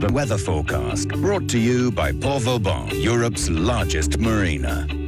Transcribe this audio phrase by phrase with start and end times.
[0.00, 4.99] The weather forecast brought to you by Port Vauban, Europe's largest marina.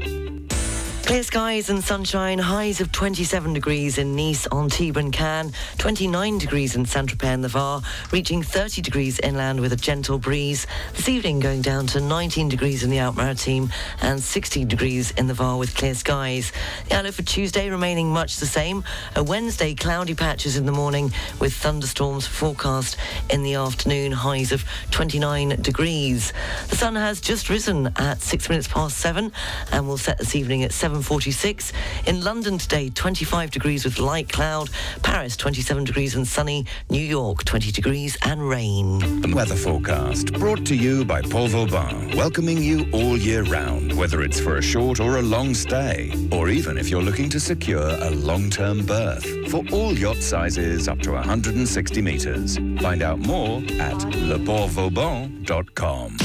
[1.05, 6.77] Clear skies and sunshine, highs of 27 degrees in Nice, Antibes and Cannes, 29 degrees
[6.77, 7.83] in Saint-Tropez and the Var,
[8.13, 10.67] reaching 30 degrees inland with a gentle breeze.
[10.95, 15.35] This evening going down to 19 degrees in the Alpes-Maritimes and 16 degrees in the
[15.35, 16.53] Var with clear skies.
[16.89, 18.85] The outlook for Tuesday remaining much the same.
[19.17, 22.97] A Wednesday, cloudy patches in the morning with thunderstorms forecast
[23.29, 26.33] in the afternoon, highs of 29 degrees.
[26.69, 29.33] The sun has just risen at 6 minutes past 7
[29.73, 31.73] and will set this evening at 7 46.
[32.07, 34.69] In London today, 25 degrees with light cloud.
[35.03, 36.67] Paris, 27 degrees and sunny.
[36.91, 38.99] New York, 20 degrees and rain.
[39.23, 44.21] The weather forecast brought to you by Port Vauban, welcoming you all year round, whether
[44.23, 47.89] it's for a short or a long stay, or even if you're looking to secure
[47.89, 49.25] a long-term berth.
[49.49, 52.57] For all yacht sizes up to 160 metres.
[52.81, 56.17] Find out more at leportvauban.com.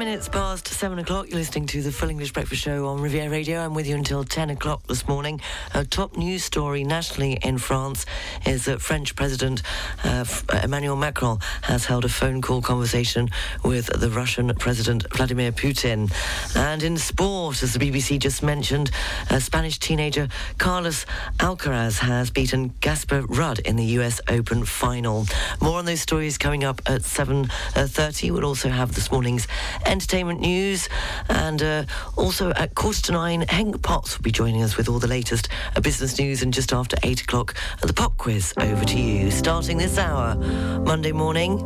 [0.00, 1.28] minutes past seven o'clock.
[1.28, 3.60] You're listening to the Full English Breakfast Show on Riviera Radio.
[3.60, 5.42] I'm with you until 10 o'clock this morning.
[5.74, 8.06] A top news story nationally in France
[8.46, 9.62] is that French President
[10.02, 13.28] uh, uh, Emmanuel Macron has held a phone call conversation
[13.62, 16.10] with the Russian President Vladimir Putin.
[16.56, 18.90] And in sport, as the BBC just mentioned,
[19.28, 21.04] a Spanish teenager Carlos
[21.40, 25.26] Alcaraz has beaten Casper Ruud in the US Open final.
[25.60, 28.30] More on those stories coming up at 7.30.
[28.30, 29.46] Uh, we'll also have this morning's
[29.90, 30.88] entertainment news.
[31.28, 31.84] And uh,
[32.16, 35.48] also at quarter to nine, Hank Potts will be joining us with all the latest
[35.76, 36.42] uh, business news.
[36.42, 38.54] And just after eight o'clock, the pop quiz.
[38.58, 39.30] Over to you.
[39.30, 40.34] Starting this hour,
[40.80, 41.58] Monday morning,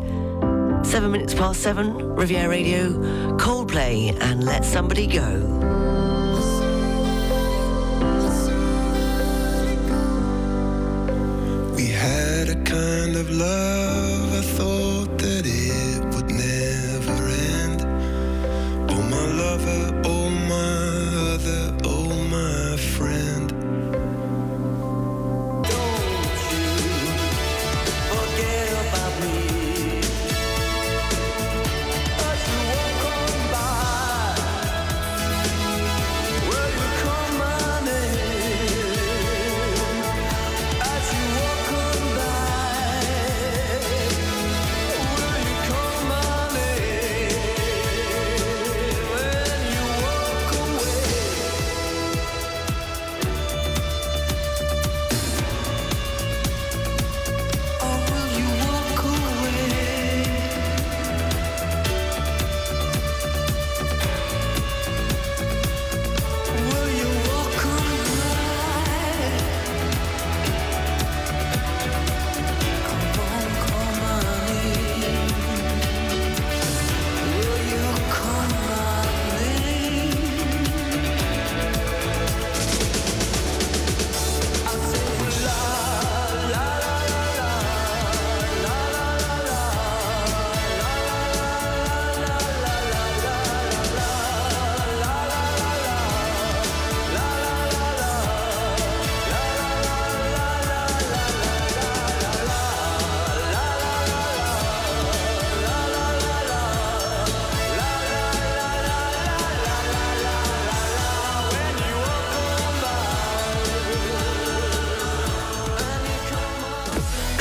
[0.84, 2.90] seven minutes past seven, Riviera Radio,
[3.36, 5.40] Coldplay, and Let Somebody Go.
[11.76, 14.83] We had a kind of love I thought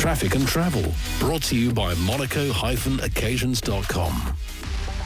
[0.04, 0.84] Traffic and travel
[1.18, 4.36] brought to you by Monaco-occasions.com.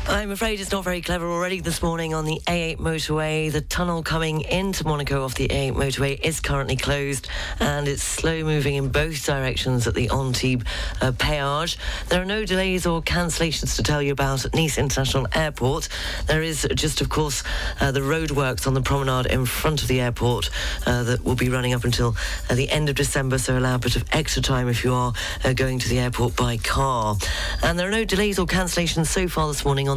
[0.10, 3.52] I'm afraid it's not very clever already this morning on the A8 motorway.
[3.52, 7.28] The tunnel coming into Monaco off the A8 motorway is currently closed
[7.60, 10.64] and it's slow moving in both directions at the Antibes
[11.02, 11.76] uh, péage.
[12.08, 15.90] There are no delays or cancellations to tell you about at Nice International Airport.
[16.28, 17.44] There is just, of course,
[17.82, 20.50] uh, the roadworks on the promenade in front of the airport
[20.86, 22.16] uh, that will be running up until
[22.50, 25.12] uh, the end of December, so allow a bit of extra time if you are
[25.44, 27.18] uh, going to the airport by car.
[27.62, 29.97] And there are no delays or cancellations so far this morning on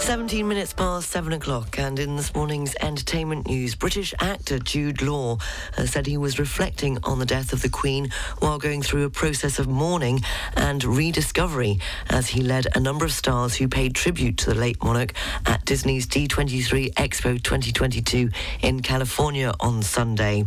[0.00, 5.36] 17 minutes past 7 o'clock, and in this morning's entertainment news, British actor Jude Law
[5.76, 9.10] uh, said he was reflecting on the death of the Queen while going through a
[9.10, 10.20] process of mourning
[10.56, 14.82] and rediscovery as he led a number of stars who paid tribute to the late
[14.82, 15.12] monarch
[15.44, 18.30] at Disney's D23 Expo 2022
[18.62, 20.46] in California on Sunday.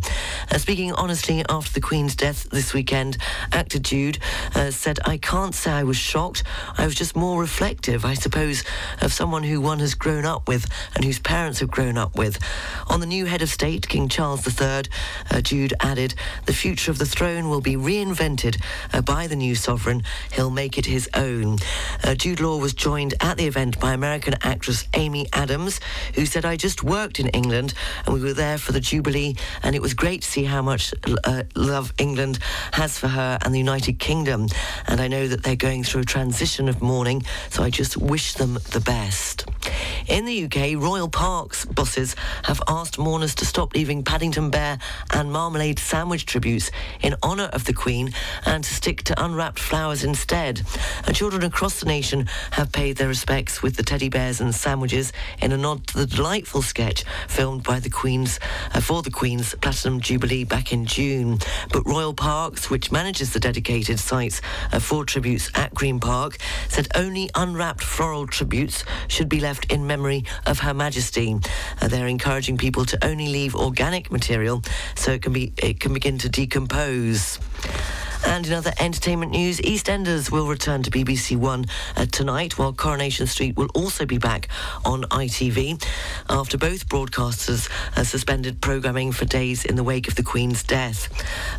[0.50, 3.18] Uh, speaking honestly after the Queen's death this weekend,
[3.52, 4.18] actor Jude
[4.56, 6.42] uh, said, I can't say I was shocked.
[6.76, 8.64] I was just more reflective, I suppose,
[9.00, 12.38] of someone who one has grown up with and whose parents have grown up with.
[12.88, 14.84] On the new head of state, King Charles III,
[15.30, 16.14] uh, Jude added,
[16.46, 18.62] the future of the throne will be reinvented
[18.92, 20.02] uh, by the new sovereign.
[20.32, 21.58] He'll make it his own.
[22.02, 25.80] Uh, Jude Law was joined at the event by American actress Amy Adams,
[26.14, 27.74] who said, I just worked in England
[28.06, 30.94] and we were there for the Jubilee and it was great to see how much
[31.24, 32.38] uh, love England
[32.72, 34.48] has for her and the United Kingdom.
[34.86, 38.34] And I know that they're going through a transition of mourning, so I just wish
[38.34, 39.33] them the best.
[40.06, 44.78] In the UK, Royal Parks bosses have asked mourners to stop leaving Paddington Bear
[45.10, 46.70] and Marmalade sandwich tributes
[47.00, 48.12] in honour of the Queen
[48.44, 50.60] and to stick to unwrapped flowers instead.
[51.06, 55.12] And children across the nation have paid their respects with the teddy bears and sandwiches
[55.40, 58.38] in a nod to the delightful sketch filmed by the Queen's
[58.74, 61.38] uh, for the Queen's Platinum Jubilee back in June.
[61.72, 64.42] But Royal Parks, which manages the dedicated sites
[64.72, 66.36] uh, for tributes at Green Park,
[66.68, 71.36] said only unwrapped floral tributes should be left in memory of Her Majesty.
[71.80, 74.62] Uh, they're encouraging people to only leave organic material
[74.94, 77.38] so it can be it can begin to decompose.
[78.26, 81.66] And in other entertainment news, EastEnders will return to BBC One
[81.96, 84.48] uh, tonight, while Coronation Street will also be back
[84.84, 85.84] on ITV
[86.28, 91.08] after both broadcasters uh, suspended programming for days in the wake of the Queen's death.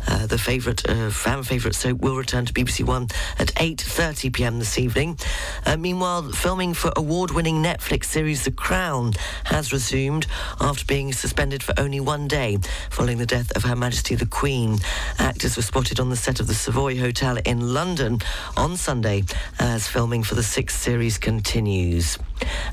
[0.08, 3.08] Uh, the favourite, uh, fan favourite soap will return to BBC One
[3.38, 4.58] at 8:30 p.m.
[4.58, 5.18] this evening.
[5.64, 9.12] Uh, meanwhile, filming for award-winning Netflix series The Crown
[9.44, 10.26] has resumed
[10.60, 12.58] after being suspended for only one day
[12.90, 14.78] following the death of Her Majesty the Queen.
[15.18, 18.18] Actors were spotted on the set of the Savoy Hotel in London
[18.56, 19.24] on Sunday
[19.58, 22.18] as filming for the sixth series continues.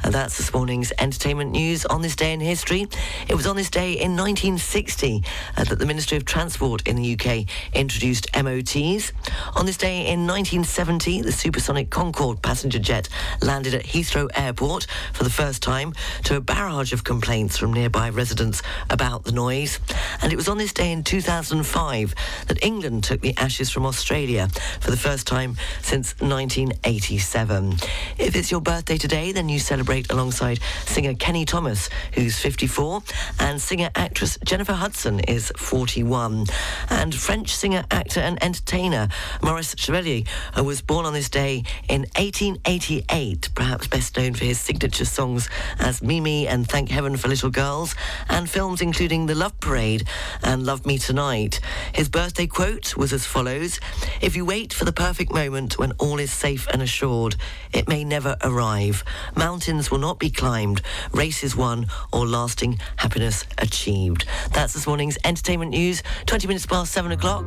[0.04, 2.88] And that's this morning's entertainment news on this day in history.
[3.28, 5.24] It was on this day in 1960
[5.56, 9.14] uh, that the Ministry of Transport in the UK introduced MOTs.
[9.56, 13.08] On this day in 1970, the supersonic Concorde passenger jet
[13.42, 15.94] landed at Heathrow Airport for the first time
[16.24, 19.80] to a barrage of complaints from nearby residents about the noise.
[20.22, 22.16] And it was on this day in 2005
[22.48, 24.48] that England took the ashes from Australia
[24.80, 27.78] for the first time since 1987.
[28.18, 33.04] If it's your birthday today, then you celebrate alongside singer Kenny Thomas, who's 54,
[33.40, 36.46] and singer actress Jennifer Hudson is 41.
[36.90, 39.08] And French singer, actor, and entertainer
[39.42, 40.24] Maurice Chevalier
[40.58, 45.50] uh, was born on this day in 1888, perhaps best known for his signature songs
[45.80, 47.96] as Mimi and Thank Heaven for Little Girls,
[48.30, 50.08] and films including The Love Parade
[50.44, 51.60] and Love Me Tonight.
[51.94, 53.80] His birthday quote was as follows
[54.22, 57.36] If you wait for the perfect moment when all is safe and assured,
[57.72, 59.04] it may never arrive.
[59.44, 60.82] Mountains will not be climbed,
[61.12, 64.26] races won, or lasting happiness achieved.
[64.54, 67.44] That's this morning's entertainment news, 20 minutes past 7 o'clock.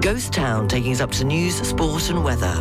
[0.00, 2.54] Ghost Town taking us up to news, sport, and weather.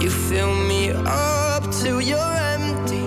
[0.00, 3.04] You fill me up till you're empty.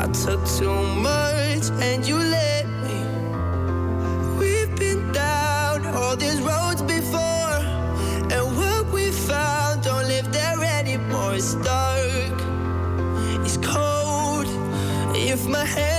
[0.00, 2.98] I took too much and you let me.
[4.38, 6.67] We've been down all these roads
[15.48, 15.97] my hand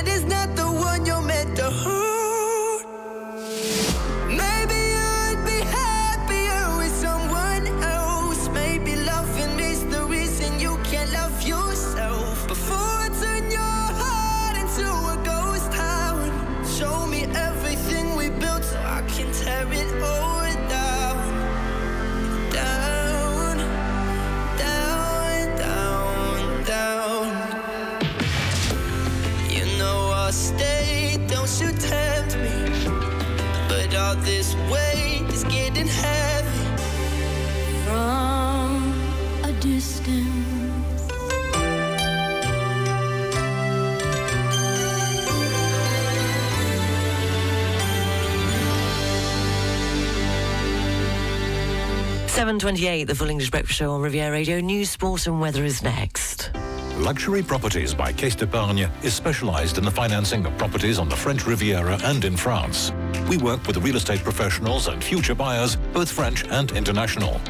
[52.40, 54.62] 7.28, the Full English Breakfast Show on Riviera Radio.
[54.62, 56.52] News, sport and weather is next.
[56.96, 61.46] Luxury Properties by Caisse d'Epargne is specialized in the financing of properties on the French
[61.46, 62.94] Riviera and in France.
[63.28, 67.42] We work with real estate professionals and future buyers, both French and international.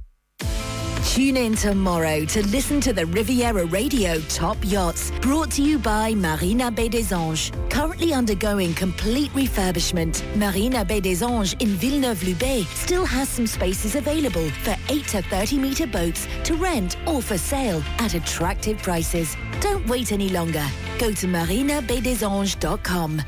[1.05, 6.13] Tune in tomorrow to listen to the Riviera Radio Top Yachts, brought to you by
[6.13, 7.51] Marina Bay des Anges.
[7.69, 14.49] Currently undergoing complete refurbishment, Marina Bay des Anges in Villeneuve-Loubet still has some spaces available
[14.63, 19.35] for 8 to 30 metre boats to rent or for sale at attractive prices.
[19.61, 20.65] Don't wait any longer.
[20.99, 23.21] Go to marinabaydesAnges.com.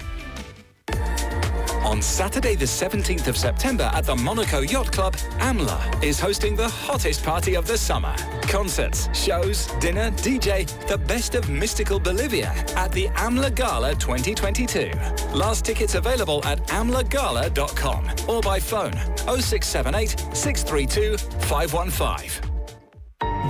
[1.84, 6.70] On Saturday, the 17th of September at the Monaco Yacht Club, AMLA is hosting the
[6.70, 8.16] hottest party of the summer.
[8.44, 14.92] Concerts, shows, dinner, DJ, the best of mystical Bolivia at the AMLA Gala 2022.
[15.34, 18.94] Last tickets available at amlagala.com or by phone
[19.26, 22.51] 0678 632 515.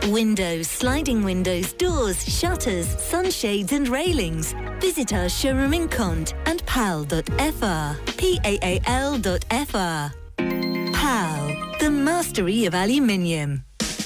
[0.08, 4.54] Windows, sliding windows, doors, shutters, sunshades and railings.
[4.80, 7.94] Visit our showroom in Cont and pal.fr.
[8.18, 10.12] P-A-A-L.fr.
[10.92, 13.64] PAL, the mastery of aluminium.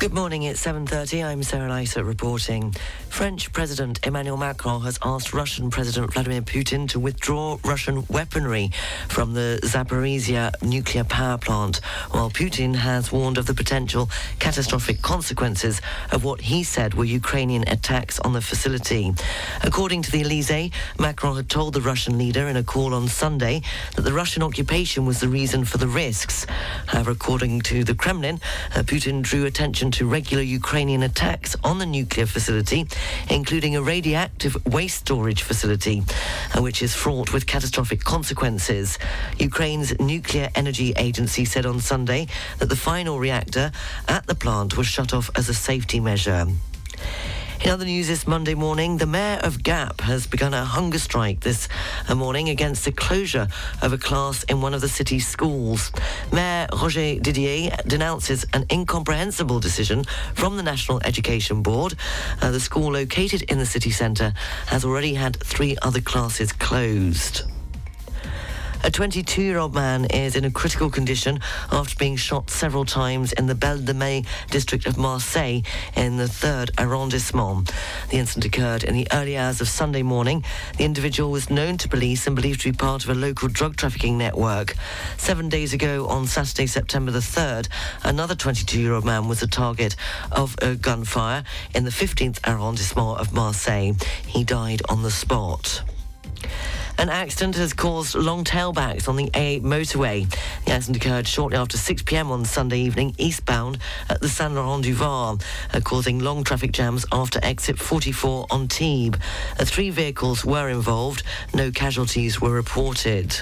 [0.00, 1.26] Good morning, it's 7.30.
[1.26, 2.74] I'm Sarah Lysa reporting.
[3.10, 8.70] French President Emmanuel Macron has asked Russian President Vladimir Putin to withdraw Russian weaponry
[9.08, 15.82] from the Zaporizhia nuclear power plant, while Putin has warned of the potential catastrophic consequences
[16.12, 19.12] of what he said were Ukrainian attacks on the facility.
[19.62, 23.60] According to the Elysee, Macron had told the Russian leader in a call on Sunday
[23.96, 26.46] that the Russian occupation was the reason for the risks.
[26.86, 28.40] However, according to the Kremlin,
[28.74, 32.86] uh, Putin drew attention to regular Ukrainian attacks on the nuclear facility,
[33.28, 36.02] including a radioactive waste storage facility,
[36.56, 38.98] uh, which is fraught with catastrophic consequences.
[39.38, 42.28] Ukraine's nuclear energy agency said on Sunday
[42.58, 43.72] that the final reactor
[44.08, 46.46] at the plant was shut off as a safety measure.
[47.62, 51.40] In other news this Monday morning, the mayor of Gap has begun a hunger strike
[51.40, 51.68] this
[52.08, 53.48] morning against the closure
[53.82, 55.92] of a class in one of the city's schools.
[56.32, 61.96] Mayor Roger Didier denounces an incomprehensible decision from the National Education Board.
[62.40, 64.32] Uh, the school located in the city centre
[64.66, 67.42] has already had three other classes closed.
[68.82, 73.32] A 22 year old man is in a critical condition after being shot several times
[73.34, 75.60] in the Belle de Mai district of Marseille
[75.96, 77.70] in the 3rd arrondissement.
[78.08, 80.44] The incident occurred in the early hours of Sunday morning.
[80.78, 83.76] The individual was known to police and believed to be part of a local drug
[83.76, 84.74] trafficking network.
[85.18, 87.68] Seven days ago, on Saturday, September the 3rd,
[88.02, 89.94] another 22 year old man was the target
[90.32, 91.44] of a gunfire
[91.74, 93.92] in the 15th arrondissement of Marseille.
[94.26, 95.82] He died on the spot.
[97.00, 100.30] An accident has caused long tailbacks on the A8 motorway.
[100.66, 102.30] The accident occurred shortly after 6 p.m.
[102.30, 103.78] on Sunday evening eastbound
[104.10, 105.38] at the Saint Laurent du Var,
[105.72, 109.18] uh, causing long traffic jams after exit 44 Antibes.
[109.58, 111.22] Uh, three vehicles were involved.
[111.54, 113.34] No casualties were reported.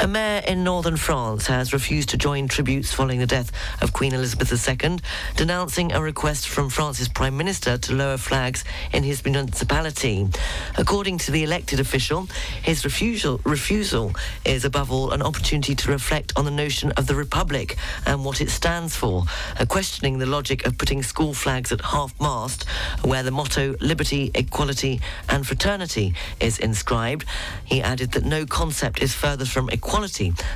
[0.00, 4.12] A mayor in northern France has refused to join tributes following the death of Queen
[4.12, 4.98] Elizabeth II,
[5.36, 10.28] denouncing a request from France's Prime Minister to lower flags in his municipality.
[10.76, 12.26] According to the elected official,
[12.60, 14.12] his refusal, refusal
[14.44, 18.40] is above all an opportunity to reflect on the notion of the Republic and what
[18.40, 19.22] it stands for,
[19.60, 22.68] uh, questioning the logic of putting school flags at half-mast,
[23.04, 27.24] where the motto liberty, equality and fraternity is inscribed.
[27.64, 29.83] He added that no concept is further from equality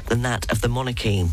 [0.07, 1.25] than that of the monarchy.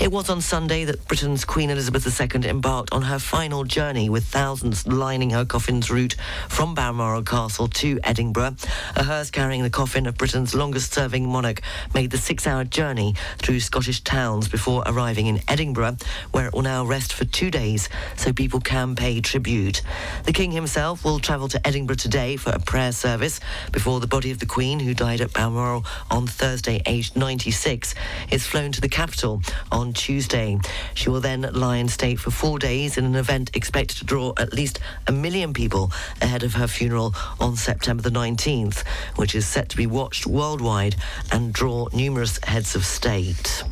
[0.00, 4.24] It was on Sunday that Britain's Queen Elizabeth II embarked on her final journey with
[4.24, 6.16] thousands lining her coffin's route
[6.48, 8.56] from Balmoral Castle to Edinburgh.
[8.96, 11.60] A hearse carrying the coffin of Britain's longest-serving monarch
[11.94, 15.98] made the six-hour journey through Scottish towns before arriving in Edinburgh,
[16.32, 19.82] where it will now rest for two days so people can pay tribute.
[20.24, 23.38] The King himself will travel to Edinburgh today for a prayer service
[23.70, 27.96] before the body of the Queen, who died at Balmoral on Thursday, aged 96,
[28.30, 30.56] is flown to the capital on Tuesday.
[30.94, 34.32] She will then lie in state for four days in an event expected to draw
[34.36, 39.44] at least a million people ahead of her funeral on September the 19th, which is
[39.44, 40.94] set to be watched worldwide
[41.32, 43.64] and draw numerous heads of state.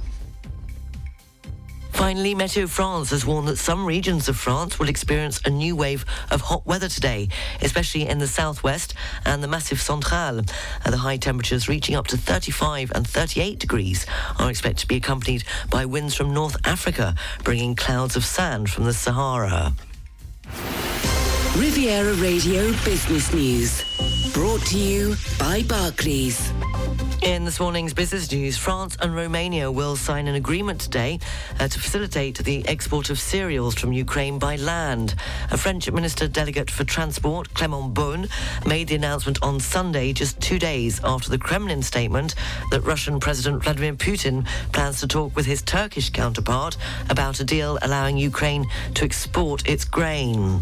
[2.00, 6.07] Finally, Meteo France has warned that some regions of France will experience a new wave
[6.30, 7.28] of hot weather today,
[7.61, 8.95] especially in the southwest
[9.26, 10.40] and the Massif Central.
[10.83, 14.07] The high temperatures reaching up to 35 and 38 degrees
[14.38, 17.14] are expected to be accompanied by winds from North Africa,
[17.45, 19.75] bringing clouds of sand from the Sahara.
[21.57, 24.33] Riviera Radio Business News.
[24.33, 26.52] Brought to you by Barclays.
[27.23, 31.19] In this morning's business news, France and Romania will sign an agreement today
[31.59, 35.16] uh, to facilitate the export of cereals from Ukraine by land.
[35.50, 38.30] A French Minister Delegate for Transport, Clément Beaune,
[38.64, 42.37] made the announcement on Sunday, just two days after the Kremlin statement
[42.71, 46.76] that Russian President Vladimir Putin plans to talk with his Turkish counterpart
[47.11, 48.64] about a deal allowing Ukraine
[48.95, 50.61] to export its grain.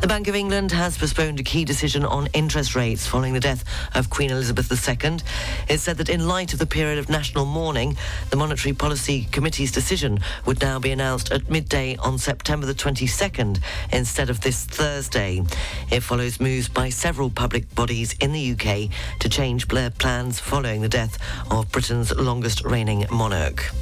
[0.00, 3.64] The Bank of England has postponed a key decision on interest rates following the death
[3.94, 5.18] of Queen Elizabeth II.
[5.68, 7.96] It said that in light of the period of national mourning,
[8.30, 13.60] the Monetary Policy Committee's decision would now be announced at midday on September the 22nd
[13.92, 15.42] instead of this Thursday.
[15.90, 18.90] It follows moves by several public bodies in the UK
[19.20, 21.18] to change their plans following the death
[21.50, 23.72] of Britain's longest reigning monarch.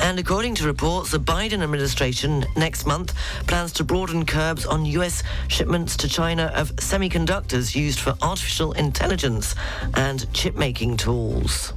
[0.00, 3.14] And according to reports, the Biden administration next month
[3.46, 5.22] plans to broaden curbs on U.S.
[5.48, 9.54] shipments to China of semiconductors used for artificial intelligence
[9.94, 11.72] and chip making tools.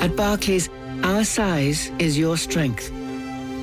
[0.03, 0.69] At Barclays,
[1.03, 2.93] our size is your strength.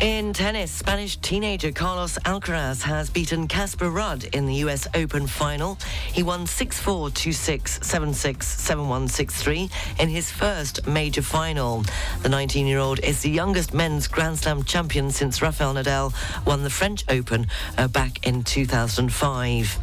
[0.00, 5.78] In tennis, Spanish teenager Carlos Alcaraz has beaten Casper Ruud in the US Open final.
[6.12, 11.80] He won 6-4, 2-6, 7-6, 7-1, 6-3 in his first major final.
[12.20, 16.12] The 19-year-old is the youngest men's Grand Slam champion since Rafael Nadal
[16.44, 17.46] won the French Open
[17.78, 19.78] uh, back in 2005.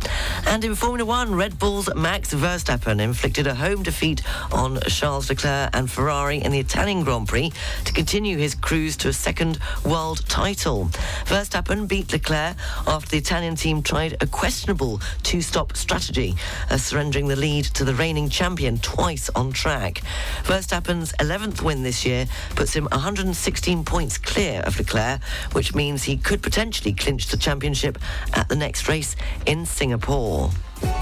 [0.46, 4.22] And in Formula One, Red Bull's Max Verstappen inflicted a home defeat
[4.52, 7.52] on Charles Leclerc and Ferrari in the Italian Grand Prix
[7.86, 10.90] to continue his cruise to a second world world title.
[11.28, 16.36] Verstappen beat Leclerc after the Italian team tried a questionable two-stop strategy,
[16.70, 20.02] uh, surrendering the lead to the reigning champion twice on track.
[20.44, 26.18] Verstappen's 11th win this year puts him 116 points clear of Leclerc, which means he
[26.18, 27.98] could potentially clinch the championship
[28.34, 30.52] at the next race in Singapore.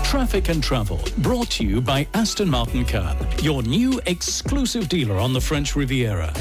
[0.04, 5.34] Traffic and Travel, brought to you by Aston Martin Cannes, your new exclusive dealer on
[5.34, 6.32] the French Riviera.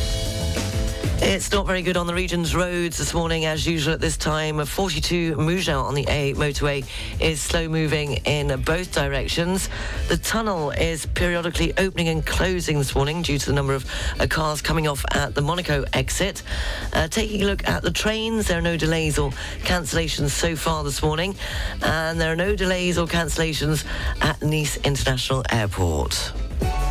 [1.23, 4.65] It's not very good on the region's roads this morning, as usual at this time.
[4.65, 6.83] 42 Mougins on the A motorway
[7.21, 9.69] is slow moving in both directions.
[10.09, 13.85] The tunnel is periodically opening and closing this morning due to the number of
[14.19, 16.43] uh, cars coming off at the Monaco exit.
[16.95, 19.31] Uh, taking a look at the trains, there are no delays or
[19.61, 21.37] cancellations so far this morning,
[21.83, 23.85] and there are no delays or cancellations
[24.23, 26.33] at Nice International Airport.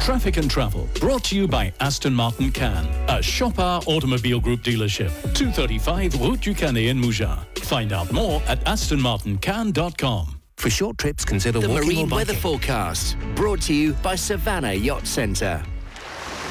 [0.01, 5.12] Traffic and Travel, brought to you by Aston Martin Cannes, a Chopard Automobile Group dealership,
[5.33, 7.39] 235 Route du Canet in Mougins.
[7.59, 10.39] Find out more at astonmartincan.com.
[10.57, 14.73] For short trips, consider the walking marine or weather forecast, brought to you by Savannah
[14.73, 15.63] Yacht Centre.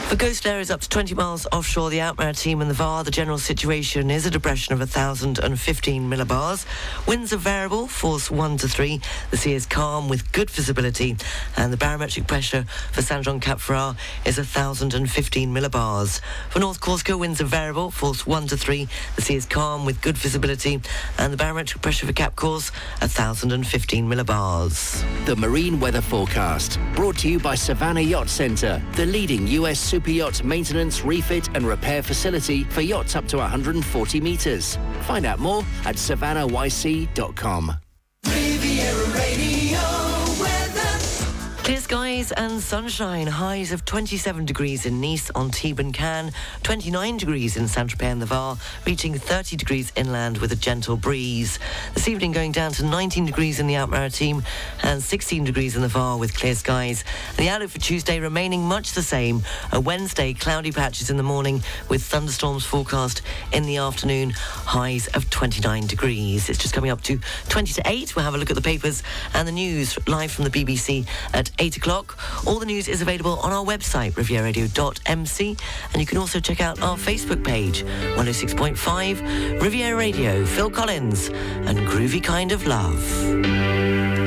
[0.08, 3.36] For coast areas up to 20 miles offshore the Alpes-Maritimes and the VAR, the general
[3.36, 6.64] situation is a depression of 1,015 millibars.
[7.06, 9.02] Winds are variable, force 1 to 3.
[9.30, 11.18] The sea is calm with good visibility.
[11.58, 16.22] And the barometric pressure for Saint-Jean-Cap-Ferrat is 1,015 millibars.
[16.48, 18.88] For North Corsica, winds are variable, force 1 to 3.
[19.16, 20.80] The sea is calm with good visibility.
[21.18, 25.04] And the barometric pressure for Cap Corse, 1,015 millibars.
[25.26, 29.97] The marine weather forecast, brought to you by Savannah Yacht Centre, the leading US super
[30.06, 34.78] yacht maintenance, refit and repair facility for yachts up to 140 metres.
[35.02, 37.72] Find out more at savannahYC.com.
[41.68, 41.80] Clear
[42.18, 43.26] skies and sunshine.
[43.28, 46.33] Highs of 27 degrees in Nice, on and Cannes,
[46.64, 51.59] 29 degrees in Saint-Tropez and the Var, reaching 30 degrees inland with a gentle breeze.
[51.94, 54.42] This evening going down to 19 degrees in the Alpes-Maritimes
[54.83, 57.04] and 16 degrees in the Var with clear skies.
[57.37, 59.42] The outlook for Tuesday remaining much the same.
[59.70, 64.31] A Wednesday, cloudy patches in the morning with thunderstorms forecast in the afternoon.
[64.31, 66.48] Highs of 29 degrees.
[66.48, 68.16] It's just coming up to 20 to 8.
[68.16, 69.02] We'll have a look at the papers
[69.35, 72.07] and the news live from the BBC at 8 o'clock.
[72.46, 75.56] All the news is available on our website, rivieraradio.mc,
[75.92, 77.84] and you can also check out our Facebook page,
[78.16, 84.17] 106.5 Riviera Radio, Phil Collins, and Groovy Kind of Love.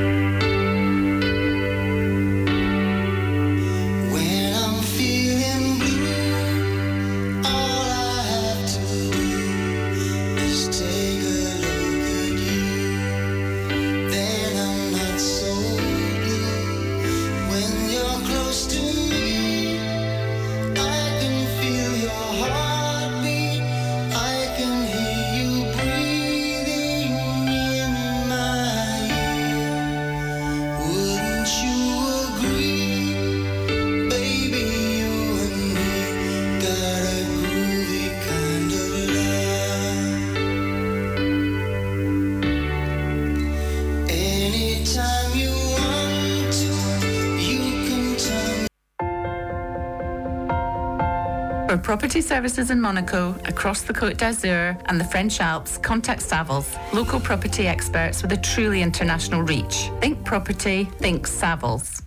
[52.11, 56.67] For property services in Monaco, across the Côte d'Azur and the French Alps, contact Savills,
[56.91, 59.89] local property experts with a truly international reach.
[60.01, 62.01] Think property, think Savills.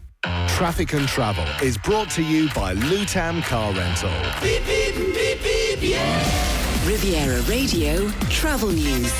[0.47, 4.11] Traffic and Travel is brought to you by Lutam Car Rental.
[4.43, 6.87] Beep, beep, beep, beep, yeah.
[6.87, 9.11] Riviera Radio Travel News.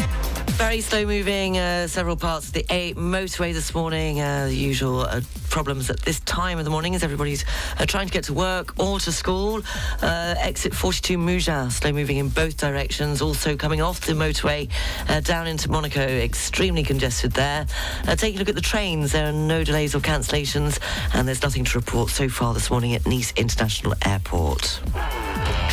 [0.59, 4.21] Very slow moving, uh, several parts of the A motorway this morning.
[4.21, 5.23] Uh, the usual uh,
[5.55, 7.45] problems at this time of the morning as everybody's
[7.79, 9.63] uh, trying to get to work or to school.
[10.03, 13.23] Uh, exit 42 Mougins, slow moving in both directions.
[13.23, 14.69] Also coming off the motorway
[15.09, 17.69] uh, down into Monaco, extremely congested there.
[18.09, 20.81] Uh, taking a look at the trains, there are no delays or cancellations,
[21.15, 24.81] and there's nothing to report so far this morning at Nice International Airport.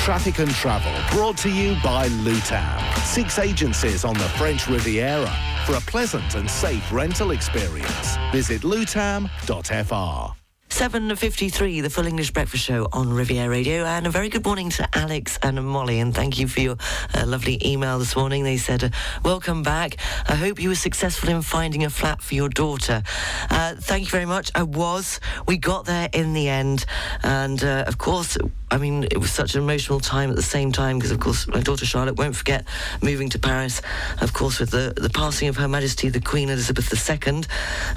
[0.02, 3.06] Traffic and Travel brought to you by Lutam.
[3.06, 5.32] Six agencies on the French Riviera
[5.68, 8.18] for a pleasant and safe rental experience.
[8.32, 10.41] Visit lutam.fr.
[10.72, 13.84] 7.53, the Full English Breakfast Show on Riviera Radio.
[13.84, 16.00] And a very good morning to Alex and Molly.
[16.00, 16.78] And thank you for your
[17.14, 18.46] uh, lovely email this morning.
[18.46, 18.90] They said, uh,
[19.24, 19.98] welcome back.
[20.28, 23.04] I hope you were successful in finding a flat for your daughter.
[23.50, 24.50] Uh, thank you very much.
[24.56, 25.20] I was.
[25.46, 26.86] We got there in the end.
[27.22, 28.38] And uh, of course,
[28.72, 31.48] I mean, it was such an emotional time at the same time because, of course,
[31.48, 32.66] my daughter Charlotte won't forget
[33.04, 33.82] moving to Paris,
[34.22, 37.44] of course, with the, the passing of Her Majesty the Queen Elizabeth II,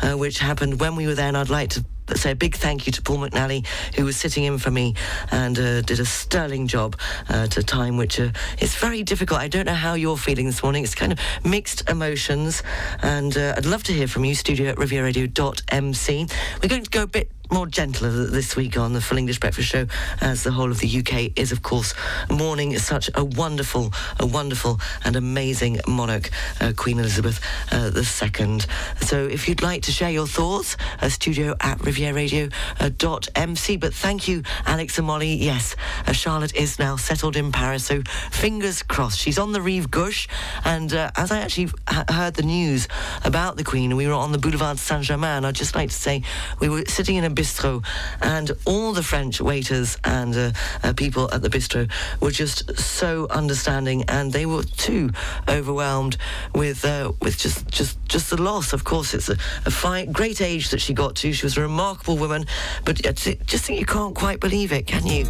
[0.02, 1.28] uh, which happened when we were there.
[1.28, 4.44] And I'd like to say a big thank you to Paul McNally, who was sitting
[4.44, 4.94] in for me
[5.30, 6.96] and uh, did a sterling job
[7.30, 9.40] uh, at a time which uh, is very difficult.
[9.40, 10.84] I don't know how you're feeling this morning.
[10.84, 12.62] It's kind of mixed emotions,
[13.02, 14.34] and uh, I'd love to hear from you.
[14.34, 16.26] Studio at rivieraradio.mc.
[16.62, 19.68] We're going to go a bit more gentler this week on the Full English Breakfast
[19.68, 19.86] Show,
[20.20, 21.94] as the whole of the UK is, of course,
[22.28, 27.40] mourning such a wonderful, a wonderful and amazing monarch, uh, Queen Elizabeth
[27.70, 28.58] uh, II.
[29.02, 33.76] So if you'd like to share your thoughts, uh, studio at rivieraradio.mc.
[33.76, 35.34] But thank you, Alex and Molly.
[35.34, 35.76] Yes,
[36.08, 39.20] uh, Charlotte is now settled in Paris, so fingers crossed.
[39.20, 40.26] She's on the Rive Gauche,
[40.64, 42.88] and uh, as I actually h- heard the news
[43.24, 46.22] about the Queen, we were on the Boulevard Saint-Germain, I'd just like to say
[46.58, 47.84] we were sitting in a bistro,
[48.22, 50.50] and all the French waiters and uh,
[50.82, 55.10] uh, people at the bistro were just so understanding, and they were too
[55.48, 56.16] overwhelmed
[56.54, 58.72] with uh, with just just just the loss.
[58.72, 61.32] Of course, it's a, a great age that she got to.
[61.32, 62.46] She was a remarkable woman,
[62.84, 65.26] but just think you can't quite believe it, can you?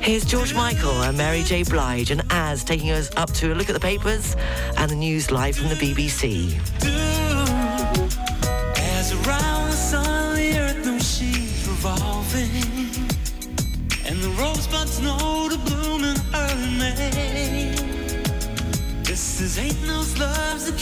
[0.00, 1.62] Here's George Michael and Mary J.
[1.62, 4.36] Blige and As taking us up to a look at the papers
[4.76, 7.43] and the news live from the BBC.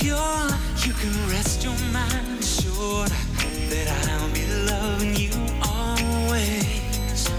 [0.03, 0.87] Love's a cure.
[0.87, 3.11] You can rest your mind assured
[3.71, 5.31] that I'll be loving you
[5.63, 7.31] always.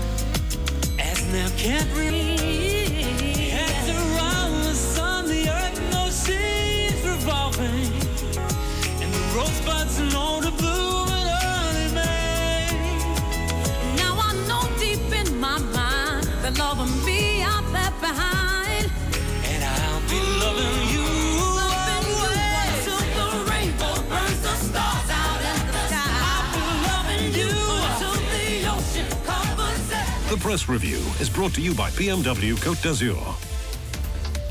[1.00, 2.40] As now can't read.
[3.54, 7.92] As around the sun, the earth knows she's revolving.
[9.02, 11.10] And the rosebuds know to bloom
[11.98, 12.74] in.
[13.98, 18.92] Now I know deep in my mind that love and me out left behind.
[19.46, 20.93] And I'll be loving you.
[30.34, 33.53] The press review is brought to you by BMW Côte d'Azur.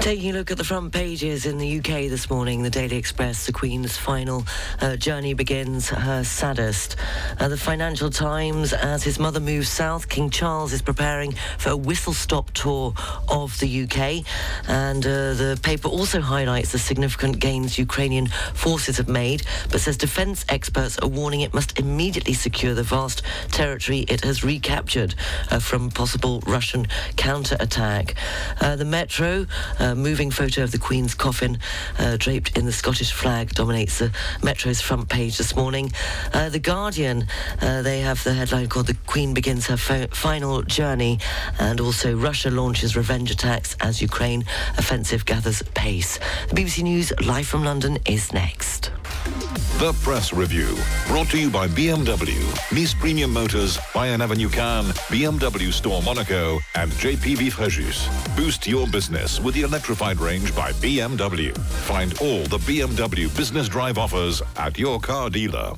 [0.03, 3.47] Taking a look at the front pages in the UK this morning, the Daily Express,
[3.47, 4.45] the Queen's final
[4.81, 6.97] uh, journey begins her saddest.
[7.39, 11.77] Uh, the Financial Times, as his mother moves south, King Charles is preparing for a
[11.77, 12.95] whistle-stop tour
[13.29, 14.27] of the UK.
[14.69, 19.97] And uh, the paper also highlights the significant gains Ukrainian forces have made, but says
[19.97, 25.15] defence experts are warning it must immediately secure the vast territory it has recaptured
[25.53, 28.17] uh, from possible Russian counter-attack.
[28.61, 29.47] Uh, the Metro,
[29.93, 31.59] uh, moving photo of the Queen's coffin
[31.99, 34.11] uh, draped in the Scottish flag dominates the
[34.43, 35.93] Metro's front page this morning.
[36.33, 37.27] Uh, the Guardian,
[37.61, 41.19] uh, they have the headline called "The Queen Begins Her Fo- Final Journey,"
[41.59, 44.45] and also Russia launches revenge attacks as Ukraine
[44.79, 46.19] offensive gathers pace.
[46.49, 48.91] The BBC News live from London is next.
[49.79, 50.77] The Press Review,
[51.09, 52.41] brought to you by BMW,
[52.73, 58.09] Nice Premium Motors, Bayern Avenue Cannes, BMW Store Monaco, and JPV Fréjus.
[58.37, 61.57] Boost your business with the electrified range by BMW.
[61.59, 65.73] Find all the BMW Business Drive offers at your car dealer.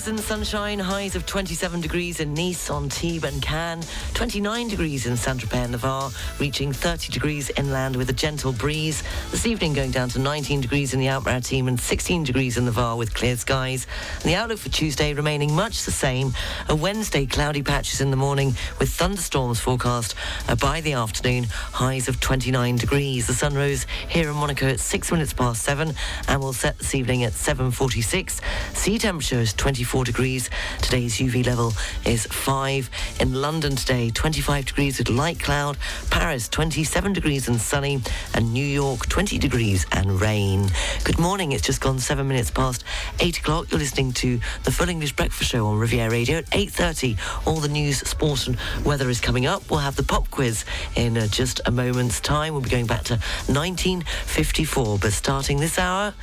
[0.00, 5.14] Skies and sunshine, highs of 27 degrees in Nice, Antibes and Cannes, 29 degrees in
[5.14, 9.02] Saint-Tropez and the Var, reaching 30 degrees inland with a gentle breeze.
[9.30, 12.70] This evening going down to 19 degrees in the Alpes-Maritimes and 16 degrees in the
[12.70, 13.86] Var with clear skies.
[14.14, 16.32] And the outlook for Tuesday remaining much the same.
[16.70, 20.14] A Wednesday cloudy patches in the morning with thunderstorms forecast
[20.48, 23.26] uh, by the afternoon, highs of 29 degrees.
[23.26, 25.92] The sun rose here in Monaco at 6 minutes past 7
[26.26, 28.40] and will set this evening at 7.46.
[28.74, 30.48] Sea temperature is 24 degrees.
[30.80, 31.72] Today's UV level
[32.06, 32.90] is 5.
[33.18, 35.76] In London today, 25 degrees with light cloud.
[36.10, 38.00] Paris, 27 degrees and sunny.
[38.34, 40.68] And New York, 20 degrees and rain.
[41.02, 41.52] Good morning.
[41.52, 42.84] It's just gone 7 minutes past
[43.18, 43.70] 8 o'clock.
[43.70, 47.46] You're listening to the Full English Breakfast Show on Riviera Radio at 8.30.
[47.46, 49.68] All the news, sport and weather is coming up.
[49.70, 52.52] We'll have the pop quiz in uh, just a moment's time.
[52.52, 53.14] We'll be going back to
[53.48, 54.98] 1954.
[54.98, 56.14] But starting this hour...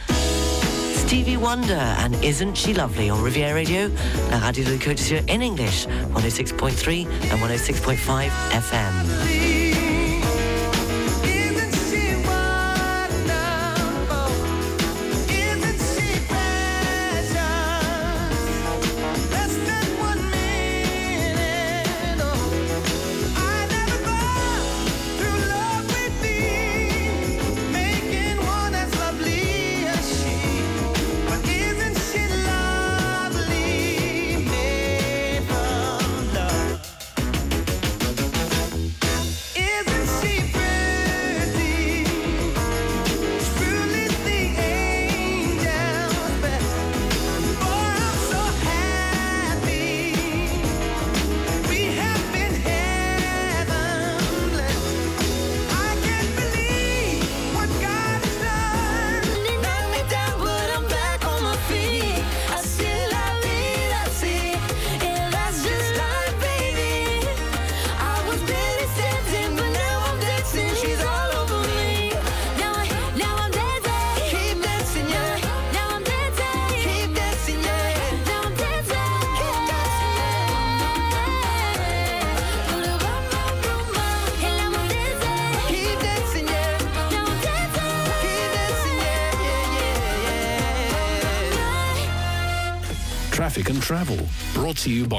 [1.07, 3.89] Stevie Wonder and Isn't She Lovely on Riviera Radio,
[4.29, 9.56] la radio de Côte d'Azur in English, 106.3 and 106.5 FM.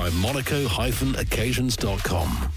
[0.08, 2.52] By monaco-occasions.com.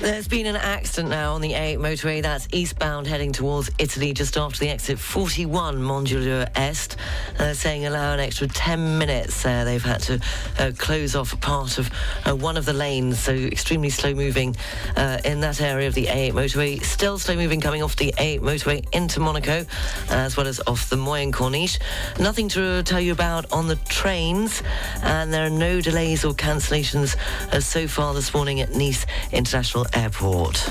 [0.00, 4.36] There's been an accident now on the A8 motorway that's eastbound heading towards Italy just
[4.36, 6.96] after the exit 41 Mandelieu Est.
[7.42, 9.64] Uh, saying allow an extra 10 minutes there.
[9.64, 10.20] They've had to
[10.60, 11.90] uh, close off a part of
[12.24, 14.54] uh, one of the lanes, so extremely slow moving
[14.96, 16.80] uh, in that area of the A8 motorway.
[16.84, 19.66] Still slow moving coming off the A8 motorway into Monaco,
[20.08, 21.80] as well as off the Moyenne Corniche.
[22.20, 24.62] Nothing to tell you about on the trains,
[25.02, 27.16] and there are no delays or cancellations
[27.52, 30.70] uh, so far this morning at Nice International Airport.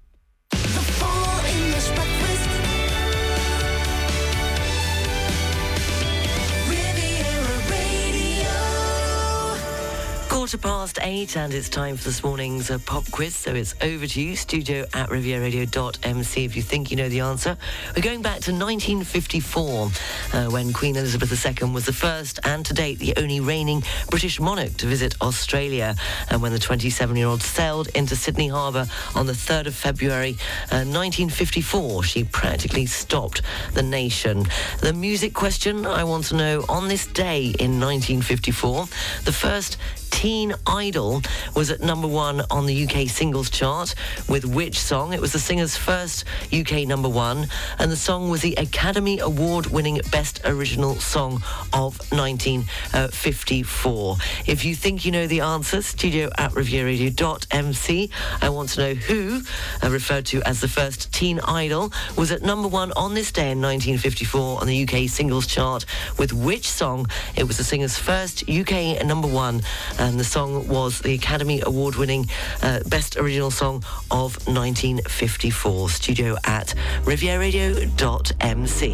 [10.41, 13.35] Quarter past eight, and it's time for this morning's uh, pop quiz.
[13.35, 17.55] So it's over to you, studio at rivieraradio.mc, if you think you know the answer.
[17.95, 19.91] We're going back to 1954,
[20.33, 24.39] uh, when Queen Elizabeth II was the first and to date the only reigning British
[24.39, 25.95] monarch to visit Australia,
[26.31, 30.37] and when the 27 year old sailed into Sydney Harbour on the 3rd of February
[30.71, 32.01] uh, 1954.
[32.01, 33.43] She practically stopped
[33.75, 34.47] the nation.
[34.79, 38.87] The music question I want to know on this day in 1954,
[39.25, 39.77] the first
[40.11, 41.23] Teen Idol
[41.55, 43.95] was at number one on the UK singles chart
[44.29, 45.13] with which song?
[45.13, 47.47] It was the singer's first UK number one,
[47.79, 51.41] and the song was the Academy Award winning Best Original Song
[51.73, 54.17] of 1954.
[54.45, 58.11] If you think you know the answer, studio at rivieraradio.mc.
[58.41, 59.41] I want to know who,
[59.81, 63.51] uh, referred to as the first Teen Idol, was at number one on this day
[63.51, 65.85] in 1954 on the UK singles chart
[66.17, 67.07] with which song?
[67.35, 69.61] It was the singer's first UK number one
[70.01, 72.25] and the song was the Academy Award winning
[72.63, 75.89] uh, Best Original Song of 1954.
[75.89, 78.85] Studio at rivieraradio.mc.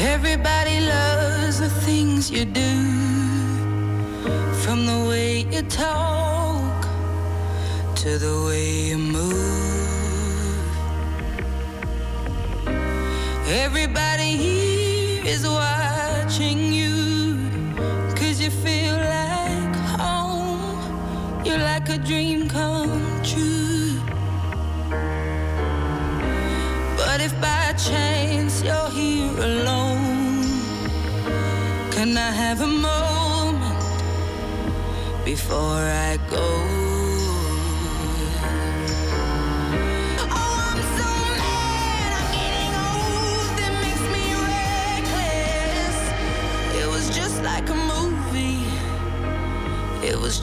[0.00, 2.72] Everybody loves the things you do,
[4.62, 6.15] from the way you talk
[8.18, 9.25] the way you move.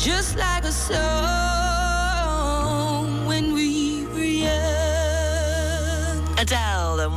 [0.03, 1.32] Just like a song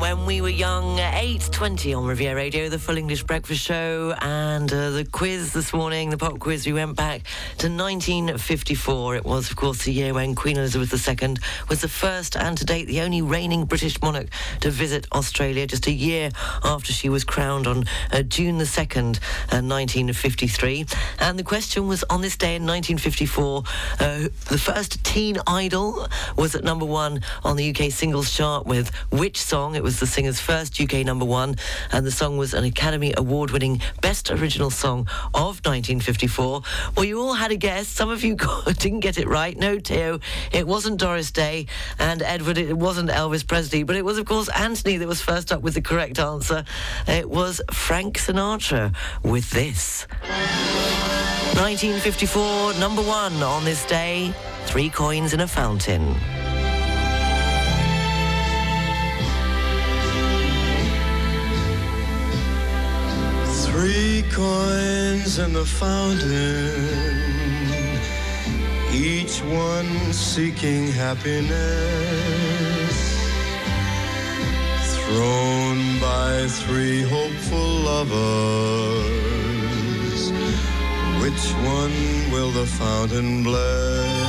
[0.06, 4.90] When We Were Young, 8.20 on Riviera Radio, the full English breakfast show, and uh,
[4.90, 7.22] the quiz this morning, the pop quiz, we went back
[7.58, 9.16] to 1954.
[9.16, 11.34] It was, of course, the year when Queen Elizabeth II
[11.68, 14.28] was the first and to date the only reigning British monarch
[14.60, 16.30] to visit Australia, just a year
[16.62, 19.18] after she was crowned on uh, June the 2nd,
[19.50, 20.86] uh, 1953.
[21.18, 23.64] And the question was, on this day in 1954,
[23.98, 24.18] uh,
[24.50, 29.40] the first teen idol was at number one on the UK singles chart with which
[29.40, 29.74] song?
[29.74, 31.56] It was the singer's first UK number one,
[31.92, 36.62] and the song was an Academy Award winning Best Original Song of 1954.
[36.96, 37.88] Well, you all had a guess.
[37.88, 38.36] Some of you
[38.78, 39.56] didn't get it right.
[39.56, 40.20] No, Theo,
[40.52, 41.66] it wasn't Doris Day,
[41.98, 45.52] and Edward, it wasn't Elvis Presley, but it was, of course, Anthony that was first
[45.52, 46.64] up with the correct answer.
[47.06, 50.06] It was Frank Sinatra with this.
[51.56, 54.34] 1954, number one on this day,
[54.66, 56.14] three coins in a fountain.
[63.76, 66.72] Three coins in the fountain,
[68.90, 71.52] each one seeking happiness.
[74.94, 78.12] Thrown by three hopeful lovers,
[81.20, 81.44] which
[81.76, 81.96] one
[82.32, 84.24] will the fountain bless?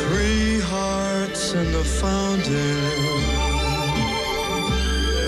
[0.00, 3.15] Three hearts in the fountain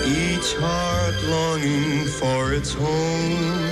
[0.09, 3.69] each heart longing for its home.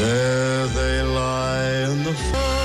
[0.00, 2.56] There they lie in the fire.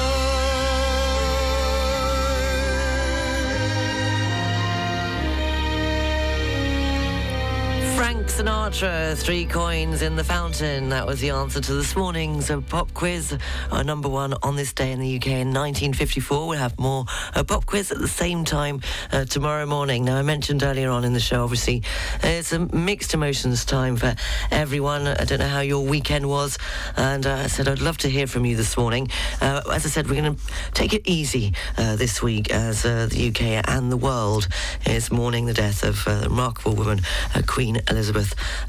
[7.96, 10.88] Frank Sinatra, three coins in the fountain.
[10.90, 13.38] That was the answer to this morning's uh, pop quiz.
[13.72, 16.48] Our number one on this day in the UK in 1954.
[16.48, 17.06] We'll have more
[17.36, 20.06] uh, pop quiz at the same time uh, tomorrow morning.
[20.06, 21.84] Now, I mentioned earlier on in the show, obviously,
[22.24, 24.16] uh, it's a mixed emotions time for
[24.50, 25.08] everyone.
[25.08, 26.58] I don't know how your weekend was.
[26.96, 29.10] And uh, I said I'd love to hear from you this morning.
[29.42, 30.42] Uh, as I said, we're going to
[30.74, 34.48] take it easy this week as the UK and the world
[34.86, 37.02] is mourning the death of a remarkable woman,
[37.46, 38.21] Queen Elizabeth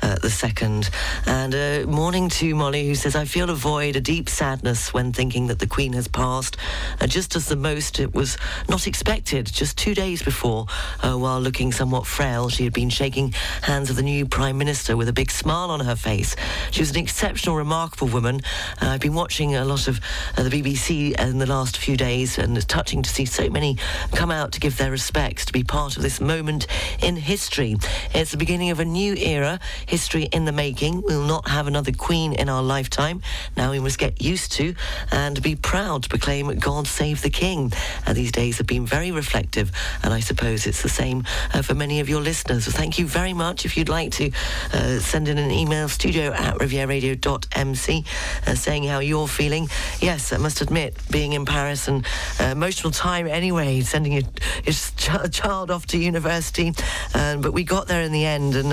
[0.03, 0.83] uh, II.
[1.27, 5.13] And uh, morning to Molly, who says, I feel a void, a deep sadness when
[5.13, 6.57] thinking that the Queen has passed,
[7.01, 8.37] uh, just as the most it was
[8.69, 9.47] not expected.
[9.47, 10.67] Just two days before,
[11.03, 13.33] uh, while looking somewhat frail, she had been shaking
[13.63, 16.37] hands with the new Prime Minister with a big smile on her face.
[16.71, 18.41] She was an exceptional, remarkable woman.
[18.81, 20.01] Uh, I've been watching a lot of
[20.37, 23.77] uh, the BBC in the last few days, and it's touching to see so many
[24.13, 26.67] come out to give their respects, to be part of this moment
[27.03, 27.77] in history.
[28.15, 29.42] It's the beginning of a new era,
[29.87, 31.03] history in the making.
[31.03, 33.23] We'll not have another queen in our lifetime.
[33.57, 34.75] Now we must get used to
[35.11, 37.73] and be proud to proclaim God save the king.
[38.07, 39.71] Uh, these days have been very reflective,
[40.03, 41.25] and I suppose it's the same
[41.55, 42.65] uh, for many of your listeners.
[42.65, 43.65] So thank you very much.
[43.65, 44.31] If you'd like to
[44.73, 48.05] uh, send in an email, studio at rivieraradio.mc,
[48.47, 49.69] uh, saying how you're feeling.
[50.01, 52.07] Yes, I must admit, being in Paris and
[52.41, 54.23] uh, emotional time anyway, sending your,
[54.65, 56.73] your ch- child off to university.
[57.15, 58.73] Um, but we got there in the end, and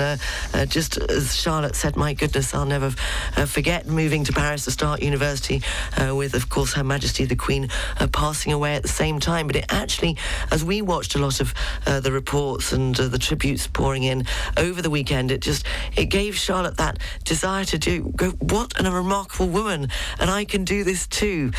[0.60, 2.94] uh, uh, just as Charlotte said, my goodness, I'll never
[3.36, 5.62] uh, forget moving to Paris to start university
[5.96, 9.46] uh, with, of course, Her Majesty the Queen uh, passing away at the same time.
[9.46, 10.18] But it actually,
[10.50, 11.54] as we watched a lot of
[11.86, 14.26] uh, the reports and the tributes pouring in
[14.58, 15.64] over the weekend, it just
[15.96, 18.30] it gave Charlotte that desire to do go.
[18.30, 19.88] What a remarkable woman,
[20.18, 21.52] and I can do this too.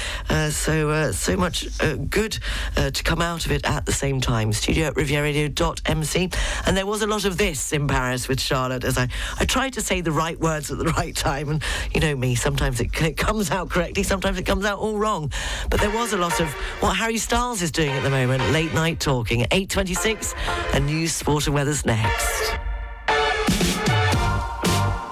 [0.50, 1.66] so so much
[2.10, 2.38] good
[2.76, 4.54] to come out of it at the same time.
[4.54, 6.30] Studio at rivieraradio.mc,
[6.66, 9.08] and there was a lot of this in Paris with Charlotte as I,
[9.40, 11.50] I tried to say the right words at the right time.
[11.50, 11.64] And
[11.94, 15.32] you know me, sometimes it, it comes out correctly, sometimes it comes out all wrong.
[15.70, 16.50] But there was a lot of
[16.82, 20.36] what Harry Styles is doing at the moment, late night talking 8.26,
[20.74, 22.58] and news, sport and weather's next.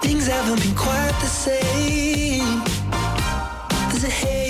[0.01, 2.61] Things haven't been quite the same.
[3.89, 4.48] There's a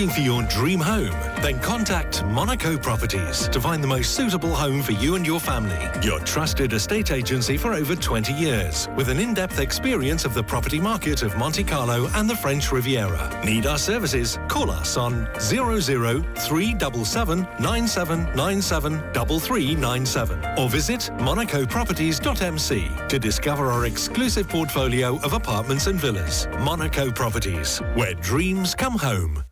[0.00, 1.10] looking for your dream home?
[1.42, 5.76] Then contact Monaco Properties to find the most suitable home for you and your family.
[6.02, 10.80] Your trusted estate agency for over 20 years, with an in-depth experience of the property
[10.80, 13.28] market of Monte Carlo and the French Riviera.
[13.44, 14.38] Need our services?
[14.48, 25.34] Call us on 00377 9797 3397 or visit monacoproperties.mc to discover our exclusive portfolio of
[25.34, 26.48] apartments and villas.
[26.60, 29.44] Monaco Properties, where dreams come home.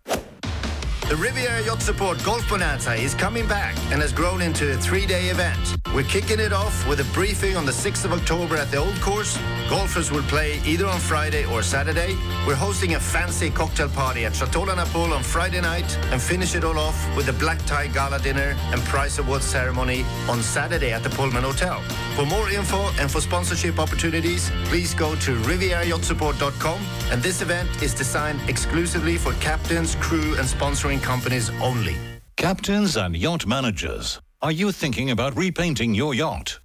[1.08, 5.30] The Riviera Yacht Support Golf Bonanza is coming back and has grown into a three-day
[5.30, 5.78] event.
[5.94, 9.00] We're kicking it off with a briefing on the 6th of October at the Old
[9.00, 9.38] Course.
[9.70, 12.14] Golfers will play either on Friday or Saturday.
[12.46, 16.54] We're hosting a fancy cocktail party at Chateau La Napoule on Friday night and finish
[16.54, 20.92] it all off with a black tie gala dinner and prize awards ceremony on Saturday
[20.92, 21.82] at the Pullman Hotel.
[22.18, 26.80] For more info and for sponsorship opportunities, please go to rivierayachtsupportcom
[27.12, 31.94] And this event is designed exclusively for captains, crew, and sponsoring companies only.
[32.36, 36.58] Captains and yacht managers, are you thinking about repainting your yacht?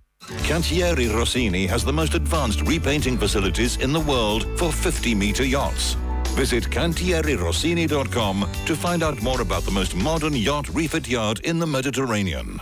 [0.47, 5.95] Cantieri Rossini has the most advanced repainting facilities in the world for 50-meter yachts.
[6.29, 11.67] Visit CantieriRossini.com to find out more about the most modern yacht refit yard in the
[11.67, 12.59] Mediterranean.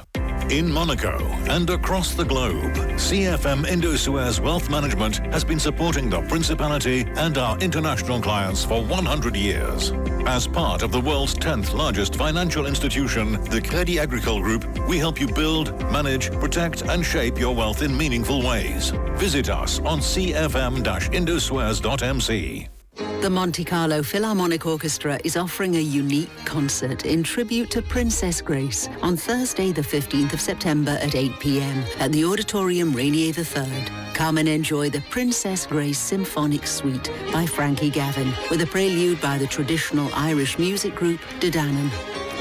[0.52, 7.06] In Monaco and across the globe, CFM Indosuez Wealth Management has been supporting the Principality
[7.16, 9.94] and our international clients for 100 years.
[10.26, 15.22] As part of the world's 10th largest financial institution, the Crédit Agricole Group, we help
[15.22, 18.92] you build, manage, protect, and shape your wealth in meaningful ways.
[19.16, 22.81] Visit us on cfm-indosuez.mc.
[23.22, 28.90] The Monte Carlo Philharmonic Orchestra is offering a unique concert in tribute to Princess Grace
[29.02, 31.84] on Thursday, the 15th of September at 8 p.m.
[32.00, 33.86] at the Auditorium Rainier III.
[34.14, 39.38] Come and enjoy the Princess Grace Symphonic Suite by Frankie Gavin with a prelude by
[39.38, 41.92] the traditional Irish music group De Dannan.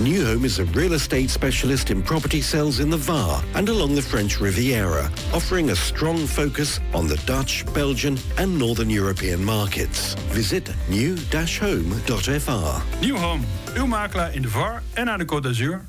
[0.03, 3.95] New Home is a real estate specialist in property sales in the VAR and along
[3.95, 10.15] the French Riviera, offering a strong focus on the Dutch, Belgian and Northern European markets.
[10.33, 12.83] Visit new-home.fr.
[13.01, 13.45] New Home,
[13.77, 15.81] uw makelaar in de VAR en aan de Côte d'Azur.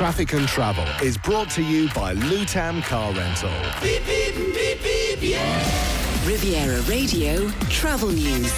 [0.00, 3.50] Traffic and Travel is brought to you by Lutam Car Rental.
[3.82, 4.49] Beep, beep,
[6.24, 8.50] Riviera Radio Travel News.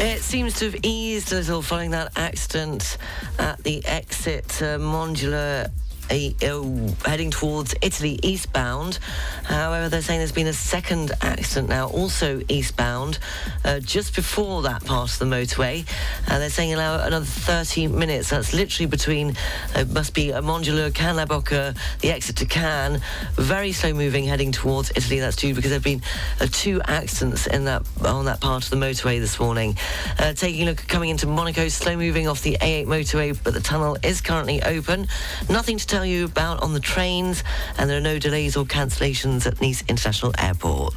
[0.00, 2.96] It seems to have eased a little following that accident
[3.38, 5.70] at the exit uh, Mandelieu
[6.10, 8.98] uh, heading towards Italy eastbound.
[9.44, 13.18] However, they're saying there's been a second accident now, also eastbound,
[13.64, 15.86] uh, just before that part of the motorway.
[16.28, 18.30] Uh, they're saying allow another 30 minutes.
[18.30, 19.30] That's literally between,
[19.76, 23.00] uh, it must be a Mandelieu, Cannes the exit to Cannes.
[23.34, 25.20] Very slow moving heading towards Italy.
[25.20, 26.02] That's due because there have been
[26.40, 29.76] uh, two accidents in that on that part of the motorway this morning.
[30.18, 33.60] Uh, taking a look coming into Monaco, slow moving off the A8 motorway, but the
[33.60, 35.06] tunnel is currently open.
[35.48, 37.44] Nothing to tell you about on the trains,
[37.78, 40.96] and there are no delays or cancellations at Nice International Airport.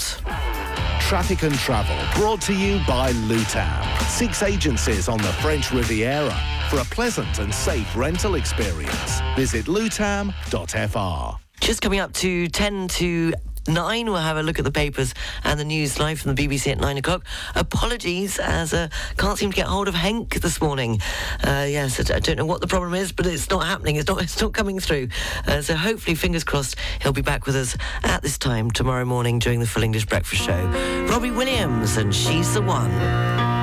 [1.02, 4.02] Traffic and Travel brought to you by Lutam.
[4.10, 6.36] Six agencies on the French Riviera
[6.72, 9.22] for a pleasant and safe rental experience.
[9.36, 11.38] Visit lutam.fr.
[11.62, 13.34] Just coming up to 10 to
[13.68, 14.08] nine.
[14.08, 15.14] We'll have a look at the papers
[15.44, 17.26] and the news live from the BBC at nine o'clock.
[17.56, 21.00] Apologies, as uh, can't seem to get hold of Henk this morning.
[21.44, 23.96] Uh, yes, I don't know what the problem is, but it's not happening.
[23.96, 24.18] It's not.
[24.28, 25.08] It's not coming through.
[25.48, 29.40] Uh, so hopefully, fingers crossed, he'll be back with us at this time tomorrow morning
[29.40, 31.06] during the Full English Breakfast Show.
[31.10, 33.57] Robbie Williams and she's the one.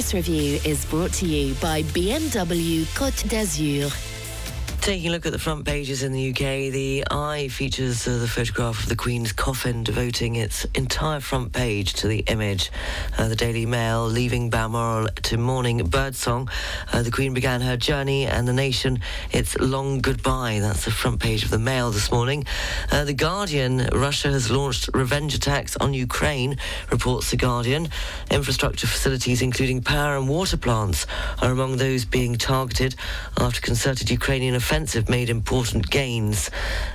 [0.00, 4.09] Press review is brought to you by BMW Côte d'Azur.
[4.80, 8.26] Taking a look at the front pages in the UK, the Eye features uh, the
[8.26, 12.72] photograph of the Queen's coffin, devoting its entire front page to the image.
[13.18, 16.48] Uh, the Daily Mail leaving Balmoral to morning birdsong.
[16.90, 19.00] Uh, the Queen began her journey, and the nation
[19.32, 20.60] its long goodbye.
[20.60, 22.46] That's the front page of the Mail this morning.
[22.90, 26.56] Uh, the Guardian: Russia has launched revenge attacks on Ukraine.
[26.90, 27.90] Reports the Guardian.
[28.30, 31.06] Infrastructure facilities, including power and water plants,
[31.42, 32.96] are among those being targeted
[33.36, 36.48] after concerted Ukrainian offensive made important gains.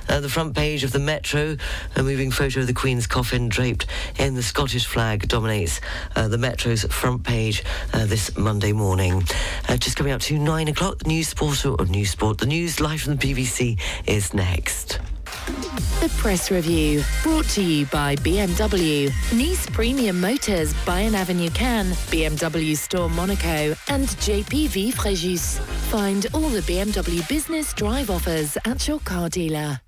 [0.08, 1.58] Uh, the front page of the Metro,
[1.94, 3.84] a moving photo of the Queen's coffin draped
[4.18, 5.82] in the Scottish flag, dominates
[6.14, 7.62] uh, the Metro's front page
[7.92, 9.22] uh, this Monday morning.
[9.68, 12.80] Uh, just coming up to nine o'clock, the news sport or news sport, the news
[12.80, 14.98] live from the BBC is next.
[15.46, 22.76] The press review brought to you by BMW, Nice Premium Motors, Bayern Avenue Cannes, BMW
[22.76, 25.58] Store Monaco, and JPV Fréjus.
[25.90, 29.80] Find all the BMW business drive offers at your car dealer.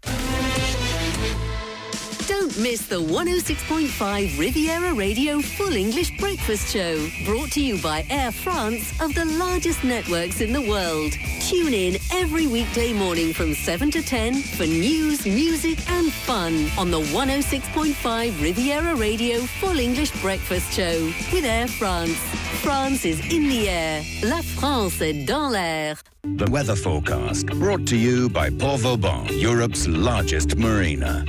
[2.59, 7.09] Miss the 106.5 Riviera Radio Full English Breakfast Show.
[7.25, 11.13] Brought to you by Air France of the largest networks in the world.
[11.41, 16.91] Tune in every weekday morning from 7 to 10 for news, music, and fun on
[16.91, 22.19] the 106.5 Riviera Radio Full English Breakfast Show with Air France.
[22.61, 24.03] France is in the air.
[24.25, 25.97] La France est dans l'air.
[26.25, 31.25] The weather forecast brought to you by Port Vauban, Europe's largest marina.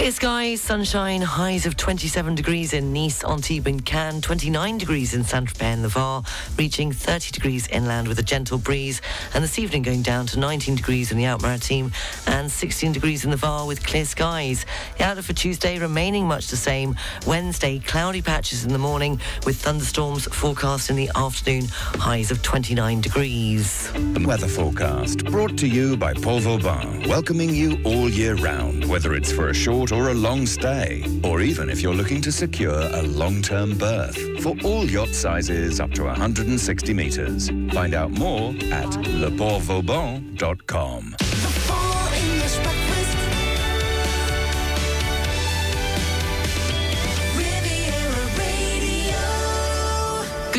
[0.00, 5.24] Clear skies, sunshine, highs of 27 degrees in Nice, Antibes and Cannes, 29 degrees in
[5.24, 6.22] Saint-Tropez and the Var,
[6.56, 9.02] reaching 30 degrees inland with a gentle breeze,
[9.34, 11.92] and this evening going down to 19 degrees in the Alpes-Maritimes
[12.26, 14.64] and 16 degrees in the Var with clear skies.
[14.96, 16.96] The outlook for Tuesday remaining much the same.
[17.26, 23.02] Wednesday, cloudy patches in the morning with thunderstorms forecast in the afternoon, highs of 29
[23.02, 23.92] degrees.
[23.92, 29.12] The weather forecast brought to you by Port Vauban, welcoming you all year round, whether
[29.12, 32.30] it's for a short passport or a long stay, or even if you're looking to
[32.32, 37.50] secure a long-term berth for all yacht sizes up to 160 metres.
[37.72, 41.29] Find out more at leportvauban.com.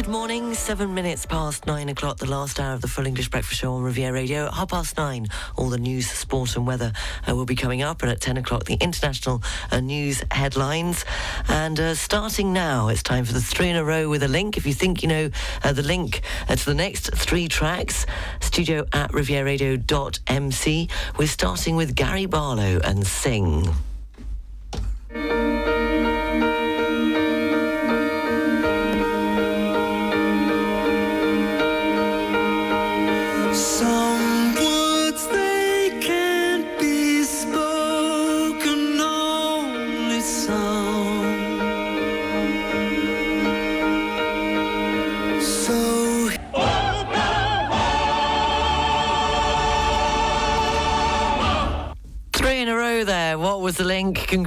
[0.01, 3.61] Good morning, seven minutes past nine o'clock, the last hour of the full English breakfast
[3.61, 4.47] show on Riviera Radio.
[4.47, 5.27] At half past nine,
[5.57, 6.91] all the news, sport, and weather
[7.29, 8.01] uh, will be coming up.
[8.01, 11.05] And at 10 o'clock, the international uh, news headlines.
[11.47, 14.57] And uh, starting now, it's time for the three in a row with a link.
[14.57, 15.29] If you think you know
[15.63, 18.07] uh, the link uh, to the next three tracks,
[18.39, 20.89] studio at rivieraradio.mc.
[21.19, 23.71] We're starting with Gary Barlow and Sing.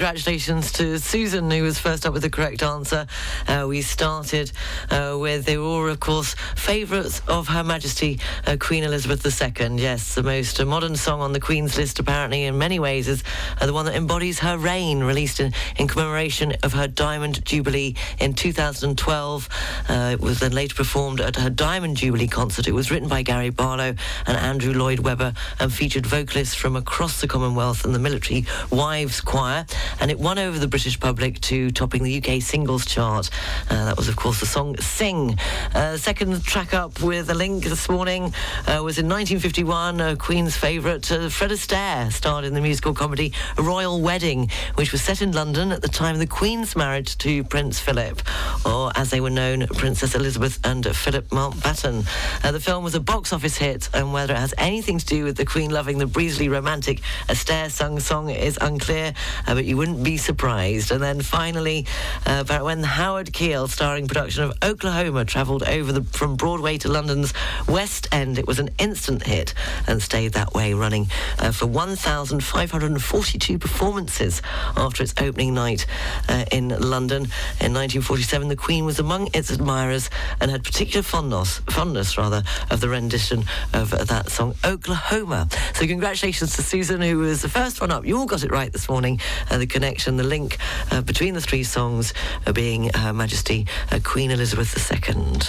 [0.05, 3.07] Congratulations to Susan, who was first up with the correct answer.
[3.49, 4.53] Uh, we started
[4.91, 9.81] uh, with, they were, of course, favourites of Her Majesty uh, Queen Elizabeth II.
[9.81, 13.25] Yes, the most modern song on the Queen's list, apparently, in many ways, is
[13.59, 17.95] uh, the one that embodies her reign, released in, in commemoration of her Diamond Jubilee
[18.19, 19.49] in 2012.
[19.89, 22.69] Uh, it was then later performed at her Diamond Jubilee concert.
[22.69, 23.95] It was written by Gary Barlow
[24.27, 29.23] and Andrew Lloyd Webber and featured vocalists from across the Commonwealth and the Military Wives
[29.23, 29.65] Choir.
[30.01, 33.30] And it won over the British public to topping the UK singles chart.
[33.70, 35.38] Uh, that was, of course, the song Sing.
[35.74, 38.24] Uh, second track up with a link this morning
[38.66, 40.01] uh, was in 1951.
[40.01, 45.03] Uh, Queen's favourite, uh, Fred Astaire, starred in the musical comedy Royal Wedding, which was
[45.03, 48.22] set in London at the time of the Queen's marriage to Prince Philip,
[48.64, 52.07] or as they were known, Princess Elizabeth and Philip Mountbatten.
[52.45, 55.24] Uh, the film was a box office hit, and whether it has anything to do
[55.24, 59.12] with the Queen loving the breezily romantic Astaire sung song is unclear,
[59.47, 60.91] uh, but you wouldn't be surprised.
[60.93, 61.85] And then finally,
[62.24, 67.35] uh, when Howard Keel, starring production of Oklahoma, travelled over the, from Broadway to London's
[67.68, 69.53] West End, it was an instant hit
[69.87, 71.09] and stayed that way, running
[71.39, 74.41] uh, for 1,542 performances
[74.74, 75.85] after its opening night
[76.30, 77.24] uh, in London
[77.61, 78.49] in 1947.
[78.49, 80.09] The Queen was among its admirers
[80.41, 85.47] and had particular fondness, fondness rather, of the rendition of that song, Oklahoma.
[85.74, 88.07] So congratulations to Susan, who was the first one up.
[88.07, 89.20] You all got it right this morning.
[89.51, 90.57] Uh, the connection, the link
[90.93, 92.14] uh, between the three songs
[92.47, 95.41] uh, being Her Majesty uh, Queen Elizabeth II.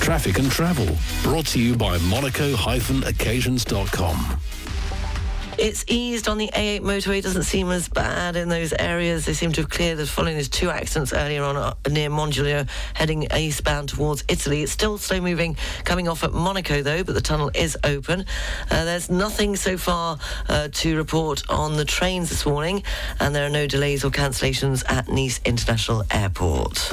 [0.00, 0.86] Traffic and travel
[1.22, 4.40] brought to you by monaco-occasions.com.
[5.58, 7.22] It's eased on the A8 motorway.
[7.22, 9.24] Doesn't seem as bad in those areas.
[9.24, 12.68] They seem to have cleared it following those two accidents earlier on uh, near Mandelieu,
[12.92, 14.62] heading eastbound towards Italy.
[14.62, 18.26] It's still slow moving coming off at Monaco, though, but the tunnel is open.
[18.70, 20.18] Uh, there's nothing so far
[20.50, 22.82] uh, to report on the trains this morning,
[23.18, 26.92] and there are no delays or cancellations at Nice International Airport.